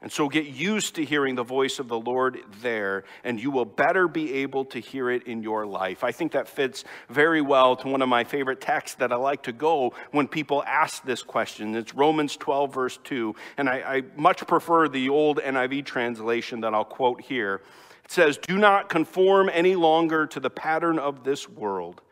And 0.00 0.12
so 0.12 0.28
get 0.28 0.46
used 0.46 0.94
to 0.94 1.04
hearing 1.04 1.34
the 1.34 1.42
voice 1.42 1.80
of 1.80 1.88
the 1.88 1.98
Lord 1.98 2.38
there, 2.60 3.02
and 3.24 3.40
you 3.40 3.50
will 3.50 3.64
better 3.64 4.06
be 4.06 4.32
able 4.34 4.64
to 4.66 4.78
hear 4.78 5.10
it 5.10 5.24
in 5.26 5.42
your 5.42 5.66
life. 5.66 6.04
I 6.04 6.12
think 6.12 6.32
that 6.32 6.48
fits 6.48 6.84
very 7.08 7.40
well 7.40 7.74
to 7.74 7.88
one 7.88 8.00
of 8.00 8.08
my 8.08 8.22
favorite 8.22 8.60
texts 8.60 8.96
that 8.98 9.12
I 9.12 9.16
like 9.16 9.42
to 9.44 9.52
go 9.52 9.94
when 10.12 10.28
people 10.28 10.62
ask 10.64 11.02
this 11.02 11.24
question. 11.24 11.74
It's 11.74 11.94
Romans 11.94 12.36
12, 12.36 12.72
verse 12.72 12.98
2. 13.02 13.34
And 13.56 13.68
I, 13.68 13.96
I 13.96 14.02
much 14.16 14.46
prefer 14.46 14.86
the 14.88 15.08
old 15.08 15.38
NIV 15.38 15.84
translation 15.84 16.60
that 16.60 16.74
I'll 16.74 16.84
quote 16.84 17.20
here. 17.20 17.62
It 18.04 18.12
says, 18.12 18.38
Do 18.38 18.56
not 18.56 18.88
conform 18.88 19.50
any 19.52 19.74
longer 19.74 20.28
to 20.28 20.38
the 20.38 20.50
pattern 20.50 21.00
of 21.00 21.24
this 21.24 21.48
world, 21.48 22.02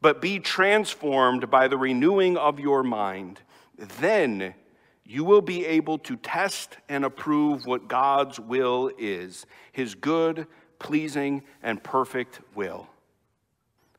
but 0.00 0.20
be 0.20 0.40
transformed 0.40 1.48
by 1.50 1.68
the 1.68 1.78
renewing 1.78 2.36
of 2.36 2.58
your 2.58 2.82
mind. 2.82 3.38
Then 4.00 4.54
you 5.04 5.24
will 5.24 5.42
be 5.42 5.66
able 5.66 5.98
to 5.98 6.16
test 6.16 6.76
and 6.88 7.04
approve 7.04 7.66
what 7.66 7.88
God's 7.88 8.38
will 8.38 8.90
is 8.98 9.46
his 9.72 9.94
good, 9.94 10.46
pleasing, 10.78 11.42
and 11.62 11.82
perfect 11.82 12.40
will. 12.54 12.88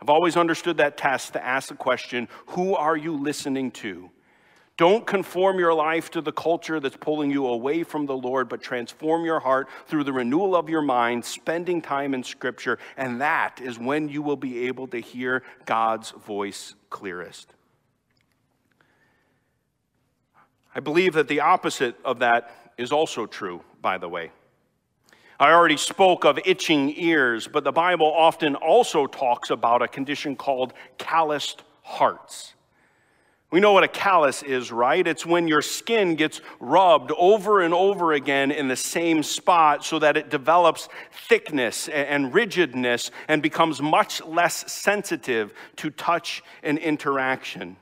I've 0.02 0.10
always 0.10 0.36
understood 0.36 0.78
that 0.78 0.98
test 0.98 1.34
to 1.34 1.46
ask 1.46 1.70
the 1.70 1.76
question 1.76 2.28
who 2.48 2.76
are 2.76 2.98
you 2.98 3.16
listening 3.16 3.72
to? 3.72 4.10
Don't 4.76 5.06
conform 5.06 5.60
your 5.60 5.74
life 5.74 6.10
to 6.12 6.22
the 6.22 6.32
culture 6.32 6.80
that's 6.80 6.98
pulling 6.98 7.30
you 7.30 7.46
away 7.46 7.84
from 7.84 8.08
the 8.08 8.18
Lord, 8.18 8.50
but 8.50 8.62
transform 8.62 9.24
your 9.24 9.40
heart 9.40 9.70
through 9.86 10.04
the 10.04 10.12
renewal 10.12 10.56
of 10.56 10.68
your 10.68 10.82
mind, 10.82 11.24
spending 11.24 11.80
time 11.80 12.16
in 12.16 12.24
Scripture, 12.24 12.80
and 12.98 13.22
that 13.22 13.62
is 13.62 13.78
when 13.78 14.10
you 14.10 14.24
will 14.24 14.36
be 14.36 14.66
able 14.68 14.88
to 14.88 15.00
hear 15.00 15.44
God's 15.66 16.10
voice 16.12 16.74
clearest. 16.90 17.54
I 20.76 20.80
believe 20.80 21.14
that 21.14 21.28
the 21.28 21.42
opposite 21.42 21.96
of 22.04 22.20
that 22.20 22.52
is 22.78 22.92
also 22.92 23.26
true, 23.26 23.62
by 23.82 23.98
the 23.98 24.10
way. 24.10 24.32
I 25.40 25.52
already 25.52 25.78
spoke 25.78 26.26
of 26.26 26.40
itching 26.46 26.94
ears, 26.98 27.48
but 27.48 27.64
the 27.64 27.72
Bible 27.72 28.12
often 28.12 28.56
also 28.56 29.08
talks 29.08 29.50
about 29.50 29.82
a 29.82 29.88
condition 29.88 30.36
called 30.36 30.74
calloused 30.98 31.64
hearts. 31.82 32.54
We 33.52 33.60
know 33.60 33.74
what 33.74 33.84
a 33.84 33.88
callus 33.88 34.42
is, 34.42 34.72
right? 34.72 35.06
It's 35.06 35.28
when 35.28 35.48
your 35.48 35.62
skin 35.62 36.16
gets 36.16 36.42
rubbed 36.60 37.12
over 37.12 37.62
and 37.62 37.72
over 37.72 38.14
again 38.14 38.50
in 38.50 38.68
the 38.68 38.76
same 38.76 39.22
spot 39.22 39.86
so 39.86 40.00
that 40.00 40.18
it 40.18 40.32
develops 40.32 40.90
thickness 41.28 41.88
and 41.88 42.34
rigidness 42.34 43.12
and 43.28 43.44
becomes 43.44 43.80
much 43.80 44.24
less 44.24 44.72
sensitive 44.72 45.54
to 45.76 45.92
touch 45.92 46.42
and 46.64 46.80
interaction. 46.80 47.78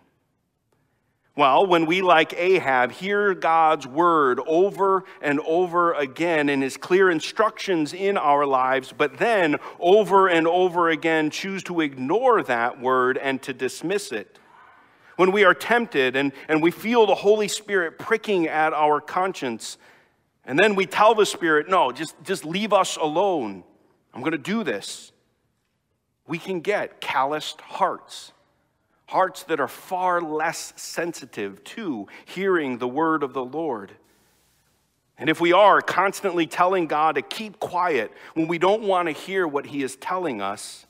Well, 1.33 1.65
when 1.65 1.85
we, 1.85 2.01
like 2.01 2.33
Ahab, 2.33 2.91
hear 2.91 3.33
God's 3.33 3.87
word 3.87 4.41
over 4.45 5.05
and 5.21 5.39
over 5.45 5.93
again 5.93 6.49
in 6.49 6.61
his 6.61 6.75
clear 6.75 7.09
instructions 7.09 7.93
in 7.93 8.17
our 8.17 8.45
lives, 8.45 8.93
but 8.95 9.17
then 9.17 9.55
over 9.79 10.27
and 10.27 10.45
over 10.45 10.89
again 10.89 11.29
choose 11.29 11.63
to 11.63 11.79
ignore 11.79 12.43
that 12.43 12.81
word 12.81 13.17
and 13.17 13.41
to 13.43 13.53
dismiss 13.53 14.11
it, 14.11 14.39
when 15.15 15.31
we 15.31 15.45
are 15.45 15.53
tempted 15.53 16.17
and, 16.17 16.33
and 16.49 16.61
we 16.61 16.69
feel 16.69 17.05
the 17.05 17.15
Holy 17.15 17.47
Spirit 17.47 17.97
pricking 17.97 18.47
at 18.47 18.73
our 18.73 18.99
conscience, 18.99 19.77
and 20.43 20.59
then 20.59 20.75
we 20.75 20.85
tell 20.85 21.15
the 21.15 21.25
Spirit, 21.25 21.69
no, 21.69 21.93
just, 21.93 22.13
just 22.23 22.43
leave 22.43 22.73
us 22.73 22.97
alone. 22.97 23.63
I'm 24.13 24.19
going 24.19 24.33
to 24.33 24.37
do 24.37 24.65
this. 24.65 25.13
We 26.27 26.37
can 26.37 26.59
get 26.59 26.99
calloused 26.99 27.61
hearts 27.61 28.33
hearts 29.11 29.43
that 29.43 29.59
are 29.59 29.67
far 29.67 30.21
less 30.21 30.71
sensitive 30.77 31.61
to 31.65 32.07
hearing 32.23 32.77
the 32.77 32.87
word 32.87 33.23
of 33.23 33.33
the 33.33 33.43
Lord. 33.43 33.91
And 35.17 35.29
if 35.29 35.41
we 35.41 35.51
are 35.51 35.81
constantly 35.81 36.47
telling 36.47 36.87
God 36.87 37.15
to 37.15 37.21
keep 37.21 37.59
quiet 37.59 38.13
when 38.35 38.47
we 38.47 38.57
don't 38.57 38.83
want 38.83 39.09
to 39.09 39.11
hear 39.11 39.45
what 39.45 39.65
He 39.65 39.83
is 39.83 39.97
telling 39.97 40.41
us, 40.41 40.85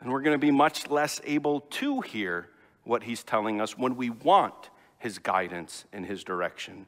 then 0.00 0.10
we're 0.10 0.22
going 0.22 0.34
to 0.34 0.38
be 0.38 0.50
much 0.50 0.88
less 0.88 1.20
able 1.24 1.60
to 1.60 2.00
hear 2.00 2.48
what 2.84 3.02
He's 3.02 3.22
telling 3.22 3.60
us 3.60 3.76
when 3.76 3.94
we 3.96 4.08
want 4.08 4.70
His 4.98 5.18
guidance 5.18 5.84
and 5.92 6.06
His 6.06 6.24
direction. 6.24 6.86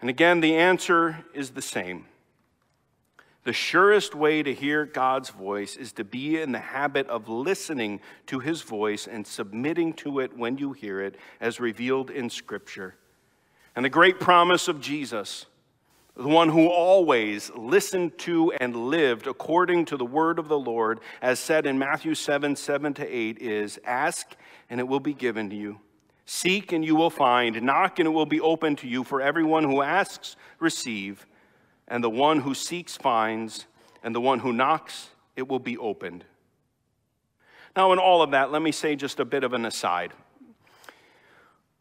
And 0.00 0.10
again, 0.10 0.40
the 0.40 0.56
answer 0.56 1.24
is 1.32 1.50
the 1.50 1.62
same. 1.62 2.06
The 3.44 3.52
surest 3.52 4.14
way 4.14 4.42
to 4.42 4.54
hear 4.54 4.86
God's 4.86 5.28
voice 5.28 5.76
is 5.76 5.92
to 5.92 6.04
be 6.04 6.40
in 6.40 6.52
the 6.52 6.58
habit 6.58 7.06
of 7.08 7.28
listening 7.28 8.00
to 8.26 8.38
his 8.38 8.62
voice 8.62 9.06
and 9.06 9.26
submitting 9.26 9.92
to 9.94 10.20
it 10.20 10.36
when 10.36 10.56
you 10.56 10.72
hear 10.72 11.02
it, 11.02 11.16
as 11.40 11.60
revealed 11.60 12.10
in 12.10 12.30
Scripture. 12.30 12.94
And 13.76 13.84
the 13.84 13.90
great 13.90 14.18
promise 14.18 14.66
of 14.66 14.80
Jesus, 14.80 15.44
the 16.16 16.26
one 16.26 16.48
who 16.48 16.68
always 16.68 17.50
listened 17.54 18.16
to 18.20 18.52
and 18.52 18.74
lived 18.74 19.26
according 19.26 19.84
to 19.86 19.98
the 19.98 20.06
word 20.06 20.38
of 20.38 20.48
the 20.48 20.58
Lord, 20.58 21.00
as 21.20 21.38
said 21.38 21.66
in 21.66 21.78
Matthew 21.78 22.14
7 22.14 22.56
7 22.56 22.94
to 22.94 23.06
8, 23.06 23.38
is 23.38 23.78
ask 23.84 24.34
and 24.70 24.80
it 24.80 24.88
will 24.88 25.00
be 25.00 25.12
given 25.12 25.50
to 25.50 25.56
you. 25.56 25.80
Seek 26.24 26.72
and 26.72 26.82
you 26.82 26.96
will 26.96 27.10
find. 27.10 27.60
Knock 27.60 27.98
and 27.98 28.06
it 28.06 28.12
will 28.12 28.24
be 28.24 28.40
open 28.40 28.76
to 28.76 28.88
you. 28.88 29.04
For 29.04 29.20
everyone 29.20 29.64
who 29.64 29.82
asks, 29.82 30.36
receive 30.58 31.26
and 31.88 32.02
the 32.02 32.10
one 32.10 32.40
who 32.40 32.54
seeks 32.54 32.96
finds, 32.96 33.66
and 34.02 34.14
the 34.14 34.20
one 34.20 34.38
who 34.40 34.52
knocks, 34.52 35.08
it 35.36 35.48
will 35.48 35.58
be 35.58 35.76
opened. 35.78 36.24
Now, 37.76 37.92
in 37.92 37.98
all 37.98 38.22
of 38.22 38.30
that, 38.30 38.52
let 38.52 38.62
me 38.62 38.72
say 38.72 38.94
just 38.94 39.18
a 39.18 39.24
bit 39.24 39.44
of 39.44 39.52
an 39.52 39.64
aside. 39.64 40.12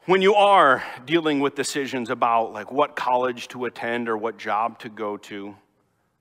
When 0.06 0.22
you 0.22 0.36
are 0.36 0.84
dealing 1.06 1.40
with 1.40 1.56
decisions 1.56 2.10
about 2.10 2.52
like 2.52 2.72
what 2.72 2.96
college 2.96 3.48
to 3.50 3.66
attend 3.66 4.10
or 4.10 4.18
what 4.18 4.38
job 4.38 4.80
to 4.80 4.90
go 4.90 5.16
to, 5.18 5.56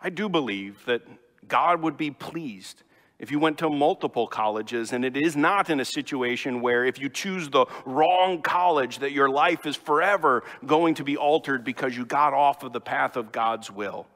I 0.00 0.10
do 0.10 0.28
believe 0.28 0.84
that 0.86 1.02
God 1.48 1.82
would 1.82 1.96
be 1.96 2.10
pleased 2.10 2.82
if 3.22 3.30
you 3.30 3.38
went 3.38 3.58
to 3.58 3.70
multiple 3.70 4.26
colleges, 4.26 4.92
and 4.92 5.04
it 5.04 5.16
is 5.16 5.36
not 5.36 5.70
in 5.70 5.78
a 5.78 5.84
situation 5.84 6.60
where 6.60 6.84
if 6.84 6.98
you 6.98 7.08
choose 7.08 7.48
the 7.48 7.66
wrong 7.86 8.42
college, 8.42 8.98
that 8.98 9.12
your 9.12 9.30
life 9.30 9.64
is 9.64 9.76
forever 9.76 10.42
going 10.66 10.96
to 10.96 11.04
be 11.04 11.16
altered 11.16 11.62
because 11.62 11.96
you 11.96 12.04
got 12.04 12.34
off 12.34 12.64
of 12.64 12.72
the 12.72 12.80
path 12.80 13.16
of 13.16 13.30
God's 13.30 13.70
will. 13.70 14.08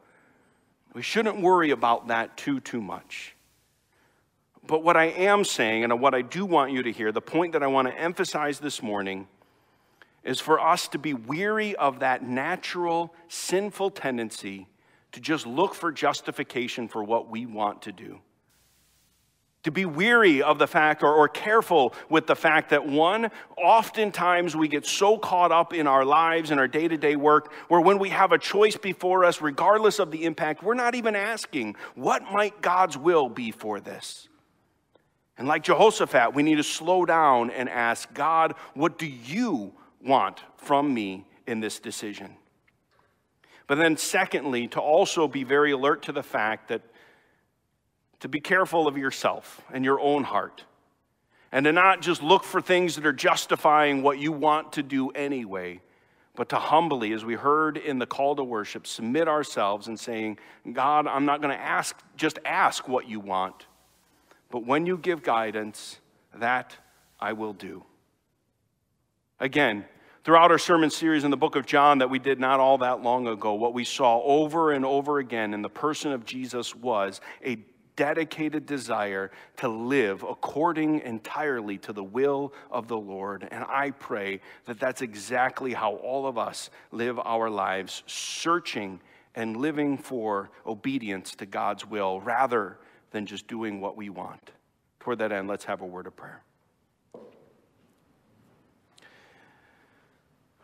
We 0.92 1.02
shouldn't 1.02 1.40
worry 1.40 1.70
about 1.70 2.08
that 2.08 2.36
too, 2.36 2.58
too 2.58 2.80
much. 2.80 3.36
But 4.66 4.82
what 4.82 4.96
I 4.96 5.04
am 5.04 5.44
saying, 5.44 5.84
and 5.84 6.00
what 6.00 6.12
I 6.12 6.22
do 6.22 6.44
want 6.44 6.72
you 6.72 6.82
to 6.82 6.90
hear, 6.90 7.12
the 7.12 7.20
point 7.20 7.52
that 7.52 7.62
I 7.62 7.68
want 7.68 7.86
to 7.86 7.96
emphasize 7.96 8.58
this 8.58 8.82
morning, 8.82 9.28
is 10.24 10.40
for 10.40 10.58
us 10.58 10.88
to 10.88 10.98
be 10.98 11.14
weary 11.14 11.76
of 11.76 12.00
that 12.00 12.24
natural, 12.24 13.14
sinful 13.28 13.90
tendency 13.90 14.66
to 15.12 15.20
just 15.20 15.46
look 15.46 15.76
for 15.76 15.92
justification 15.92 16.88
for 16.88 17.04
what 17.04 17.30
we 17.30 17.46
want 17.46 17.82
to 17.82 17.92
do. 17.92 18.18
To 19.66 19.72
be 19.72 19.84
weary 19.84 20.42
of 20.42 20.60
the 20.60 20.68
fact 20.68 21.02
or, 21.02 21.12
or 21.12 21.26
careful 21.26 21.92
with 22.08 22.28
the 22.28 22.36
fact 22.36 22.70
that, 22.70 22.86
one, 22.86 23.32
oftentimes 23.56 24.54
we 24.54 24.68
get 24.68 24.86
so 24.86 25.18
caught 25.18 25.50
up 25.50 25.74
in 25.74 25.88
our 25.88 26.04
lives 26.04 26.52
and 26.52 26.60
our 26.60 26.68
day 26.68 26.86
to 26.86 26.96
day 26.96 27.16
work 27.16 27.52
where 27.66 27.80
when 27.80 27.98
we 27.98 28.10
have 28.10 28.30
a 28.30 28.38
choice 28.38 28.76
before 28.76 29.24
us, 29.24 29.42
regardless 29.42 29.98
of 29.98 30.12
the 30.12 30.24
impact, 30.24 30.62
we're 30.62 30.74
not 30.74 30.94
even 30.94 31.16
asking, 31.16 31.74
what 31.96 32.22
might 32.30 32.62
God's 32.62 32.96
will 32.96 33.28
be 33.28 33.50
for 33.50 33.80
this? 33.80 34.28
And 35.36 35.48
like 35.48 35.64
Jehoshaphat, 35.64 36.32
we 36.32 36.44
need 36.44 36.58
to 36.58 36.62
slow 36.62 37.04
down 37.04 37.50
and 37.50 37.68
ask, 37.68 38.14
God, 38.14 38.54
what 38.74 38.98
do 38.98 39.06
you 39.06 39.72
want 40.00 40.44
from 40.58 40.94
me 40.94 41.24
in 41.48 41.58
this 41.58 41.80
decision? 41.80 42.36
But 43.66 43.78
then, 43.78 43.96
secondly, 43.96 44.68
to 44.68 44.80
also 44.80 45.26
be 45.26 45.42
very 45.42 45.72
alert 45.72 46.04
to 46.04 46.12
the 46.12 46.22
fact 46.22 46.68
that 46.68 46.82
to 48.20 48.28
be 48.28 48.40
careful 48.40 48.88
of 48.88 48.96
yourself 48.96 49.62
and 49.72 49.84
your 49.84 50.00
own 50.00 50.24
heart, 50.24 50.64
and 51.52 51.64
to 51.64 51.72
not 51.72 52.02
just 52.02 52.22
look 52.22 52.44
for 52.44 52.60
things 52.60 52.96
that 52.96 53.06
are 53.06 53.12
justifying 53.12 54.02
what 54.02 54.18
you 54.18 54.32
want 54.32 54.72
to 54.74 54.82
do 54.82 55.10
anyway, 55.10 55.80
but 56.34 56.48
to 56.50 56.56
humbly, 56.56 57.12
as 57.12 57.24
we 57.24 57.34
heard 57.34 57.76
in 57.76 57.98
the 57.98 58.06
call 58.06 58.36
to 58.36 58.44
worship, 58.44 58.86
submit 58.86 59.26
ourselves 59.28 59.88
and 59.88 59.98
saying, 59.98 60.38
God, 60.72 61.06
I'm 61.06 61.24
not 61.24 61.40
going 61.40 61.56
to 61.56 61.60
ask, 61.60 61.96
just 62.16 62.38
ask 62.44 62.88
what 62.88 63.08
you 63.08 63.20
want, 63.20 63.66
but 64.50 64.66
when 64.66 64.86
you 64.86 64.98
give 64.98 65.22
guidance, 65.22 65.98
that 66.34 66.76
I 67.18 67.32
will 67.32 67.54
do. 67.54 67.84
Again, 69.40 69.84
Throughout 70.26 70.50
our 70.50 70.58
sermon 70.58 70.90
series 70.90 71.22
in 71.22 71.30
the 71.30 71.36
book 71.36 71.54
of 71.54 71.66
John 71.66 71.98
that 71.98 72.10
we 72.10 72.18
did 72.18 72.40
not 72.40 72.58
all 72.58 72.78
that 72.78 73.00
long 73.00 73.28
ago, 73.28 73.54
what 73.54 73.74
we 73.74 73.84
saw 73.84 74.20
over 74.22 74.72
and 74.72 74.84
over 74.84 75.20
again 75.20 75.54
in 75.54 75.62
the 75.62 75.68
person 75.68 76.10
of 76.10 76.24
Jesus 76.24 76.74
was 76.74 77.20
a 77.44 77.58
dedicated 77.96 78.66
desire 78.66 79.30
to 79.56 79.68
live 79.68 80.22
according 80.22 81.00
entirely 81.00 81.78
to 81.78 81.92
the 81.92 82.04
will 82.04 82.52
of 82.70 82.88
the 82.88 82.96
Lord. 82.96 83.48
And 83.50 83.64
I 83.64 83.90
pray 83.90 84.40
that 84.66 84.78
that's 84.78 85.02
exactly 85.02 85.72
how 85.72 85.94
all 85.94 86.26
of 86.26 86.38
us 86.38 86.70
live 86.92 87.18
our 87.18 87.50
lives, 87.50 88.02
searching 88.06 89.00
and 89.34 89.56
living 89.56 89.98
for 89.98 90.50
obedience 90.66 91.34
to 91.36 91.46
God's 91.46 91.86
will 91.86 92.20
rather 92.20 92.78
than 93.10 93.26
just 93.26 93.46
doing 93.48 93.80
what 93.80 93.96
we 93.96 94.10
want. 94.10 94.52
Toward 95.00 95.18
that 95.18 95.32
end, 95.32 95.48
let's 95.48 95.64
have 95.64 95.80
a 95.80 95.86
word 95.86 96.06
of 96.06 96.16
prayer. 96.16 96.42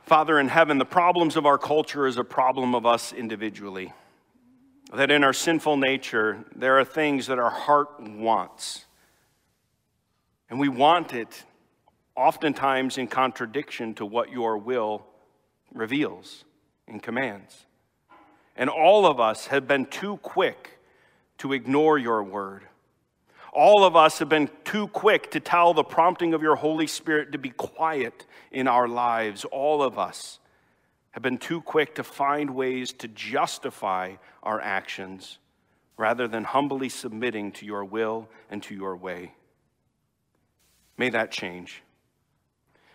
Father 0.02 0.38
in 0.38 0.48
heaven, 0.48 0.78
the 0.78 0.84
problems 0.84 1.36
of 1.36 1.46
our 1.46 1.58
culture 1.58 2.06
is 2.06 2.18
a 2.18 2.24
problem 2.24 2.74
of 2.74 2.84
us 2.84 3.12
individually. 3.12 3.92
That 4.94 5.10
in 5.10 5.24
our 5.24 5.32
sinful 5.32 5.78
nature, 5.78 6.44
there 6.54 6.78
are 6.78 6.84
things 6.84 7.26
that 7.28 7.38
our 7.38 7.50
heart 7.50 7.98
wants. 7.98 8.84
And 10.50 10.60
we 10.60 10.68
want 10.68 11.14
it 11.14 11.44
oftentimes 12.14 12.98
in 12.98 13.06
contradiction 13.06 13.94
to 13.94 14.04
what 14.04 14.30
your 14.30 14.58
will 14.58 15.06
reveals 15.72 16.44
and 16.86 17.02
commands. 17.02 17.64
And 18.54 18.68
all 18.68 19.06
of 19.06 19.18
us 19.18 19.46
have 19.46 19.66
been 19.66 19.86
too 19.86 20.18
quick 20.18 20.78
to 21.38 21.54
ignore 21.54 21.96
your 21.96 22.22
word. 22.22 22.64
All 23.52 23.84
of 23.84 23.96
us 23.96 24.18
have 24.18 24.28
been 24.28 24.50
too 24.64 24.88
quick 24.88 25.30
to 25.30 25.40
tell 25.40 25.72
the 25.72 25.84
prompting 25.84 26.34
of 26.34 26.42
your 26.42 26.56
Holy 26.56 26.86
Spirit 26.86 27.32
to 27.32 27.38
be 27.38 27.50
quiet 27.50 28.26
in 28.50 28.68
our 28.68 28.88
lives. 28.88 29.44
All 29.46 29.82
of 29.82 29.98
us 29.98 30.38
have 31.12 31.22
been 31.22 31.38
too 31.38 31.60
quick 31.60 31.94
to 31.94 32.04
find 32.04 32.50
ways 32.50 32.92
to 32.94 33.08
justify 33.08 34.14
our 34.42 34.60
actions 34.60 35.38
rather 35.96 36.26
than 36.26 36.44
humbly 36.44 36.88
submitting 36.88 37.52
to 37.52 37.66
your 37.66 37.84
will 37.84 38.28
and 38.50 38.62
to 38.64 38.74
your 38.74 38.96
way. 38.96 39.32
May 40.96 41.10
that 41.10 41.30
change. 41.30 41.82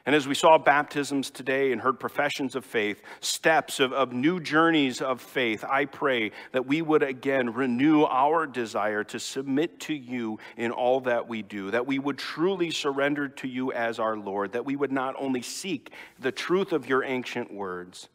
And 0.07 0.15
as 0.15 0.25
we 0.25 0.35
saw 0.35 0.57
baptisms 0.57 1.29
today 1.29 1.73
and 1.73 1.81
heard 1.81 1.99
professions 1.99 2.55
of 2.55 2.63
faith, 2.63 3.01
steps 3.19 3.81
of, 3.81 3.91
of 3.91 4.13
new 4.13 4.39
journeys 4.39 5.01
of 5.01 5.19
faith, 5.19 5.65
I 5.65 5.83
pray 5.83 6.31
that 6.53 6.65
we 6.65 6.81
would 6.81 7.03
again 7.03 7.53
renew 7.53 8.05
our 8.05 8.47
desire 8.47 9.03
to 9.03 9.19
submit 9.19 9.81
to 9.81 9.93
you 9.93 10.39
in 10.55 10.71
all 10.71 11.01
that 11.01 11.27
we 11.27 11.41
do, 11.41 11.71
that 11.71 11.85
we 11.85 11.99
would 11.99 12.17
truly 12.17 12.71
surrender 12.71 13.27
to 13.27 13.49
you 13.49 13.73
as 13.73 13.99
our 13.99 14.15
Lord, 14.15 14.53
that 14.53 14.63
we 14.63 14.77
would 14.77 14.93
not 14.93 15.13
only 15.19 15.41
seek 15.41 15.91
the 16.17 16.31
truth 16.31 16.71
of 16.71 16.87
your 16.87 17.03
ancient 17.03 17.53
words, 17.53 18.07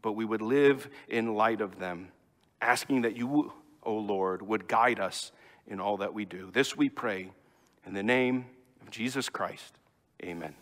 but 0.00 0.12
we 0.12 0.24
would 0.24 0.40
live 0.40 0.88
in 1.08 1.34
light 1.34 1.60
of 1.60 1.78
them, 1.78 2.08
asking 2.62 3.02
that 3.02 3.18
you, 3.18 3.52
O 3.82 3.94
Lord, 3.94 4.40
would 4.40 4.66
guide 4.66 4.98
us 4.98 5.30
in 5.66 5.78
all 5.78 5.98
that 5.98 6.14
we 6.14 6.24
do. 6.24 6.50
This 6.50 6.74
we 6.74 6.88
pray 6.88 7.32
in 7.86 7.92
the 7.92 8.02
name 8.02 8.46
of 8.80 8.90
Jesus 8.90 9.28
Christ. 9.28 9.74
Amen. 10.22 10.54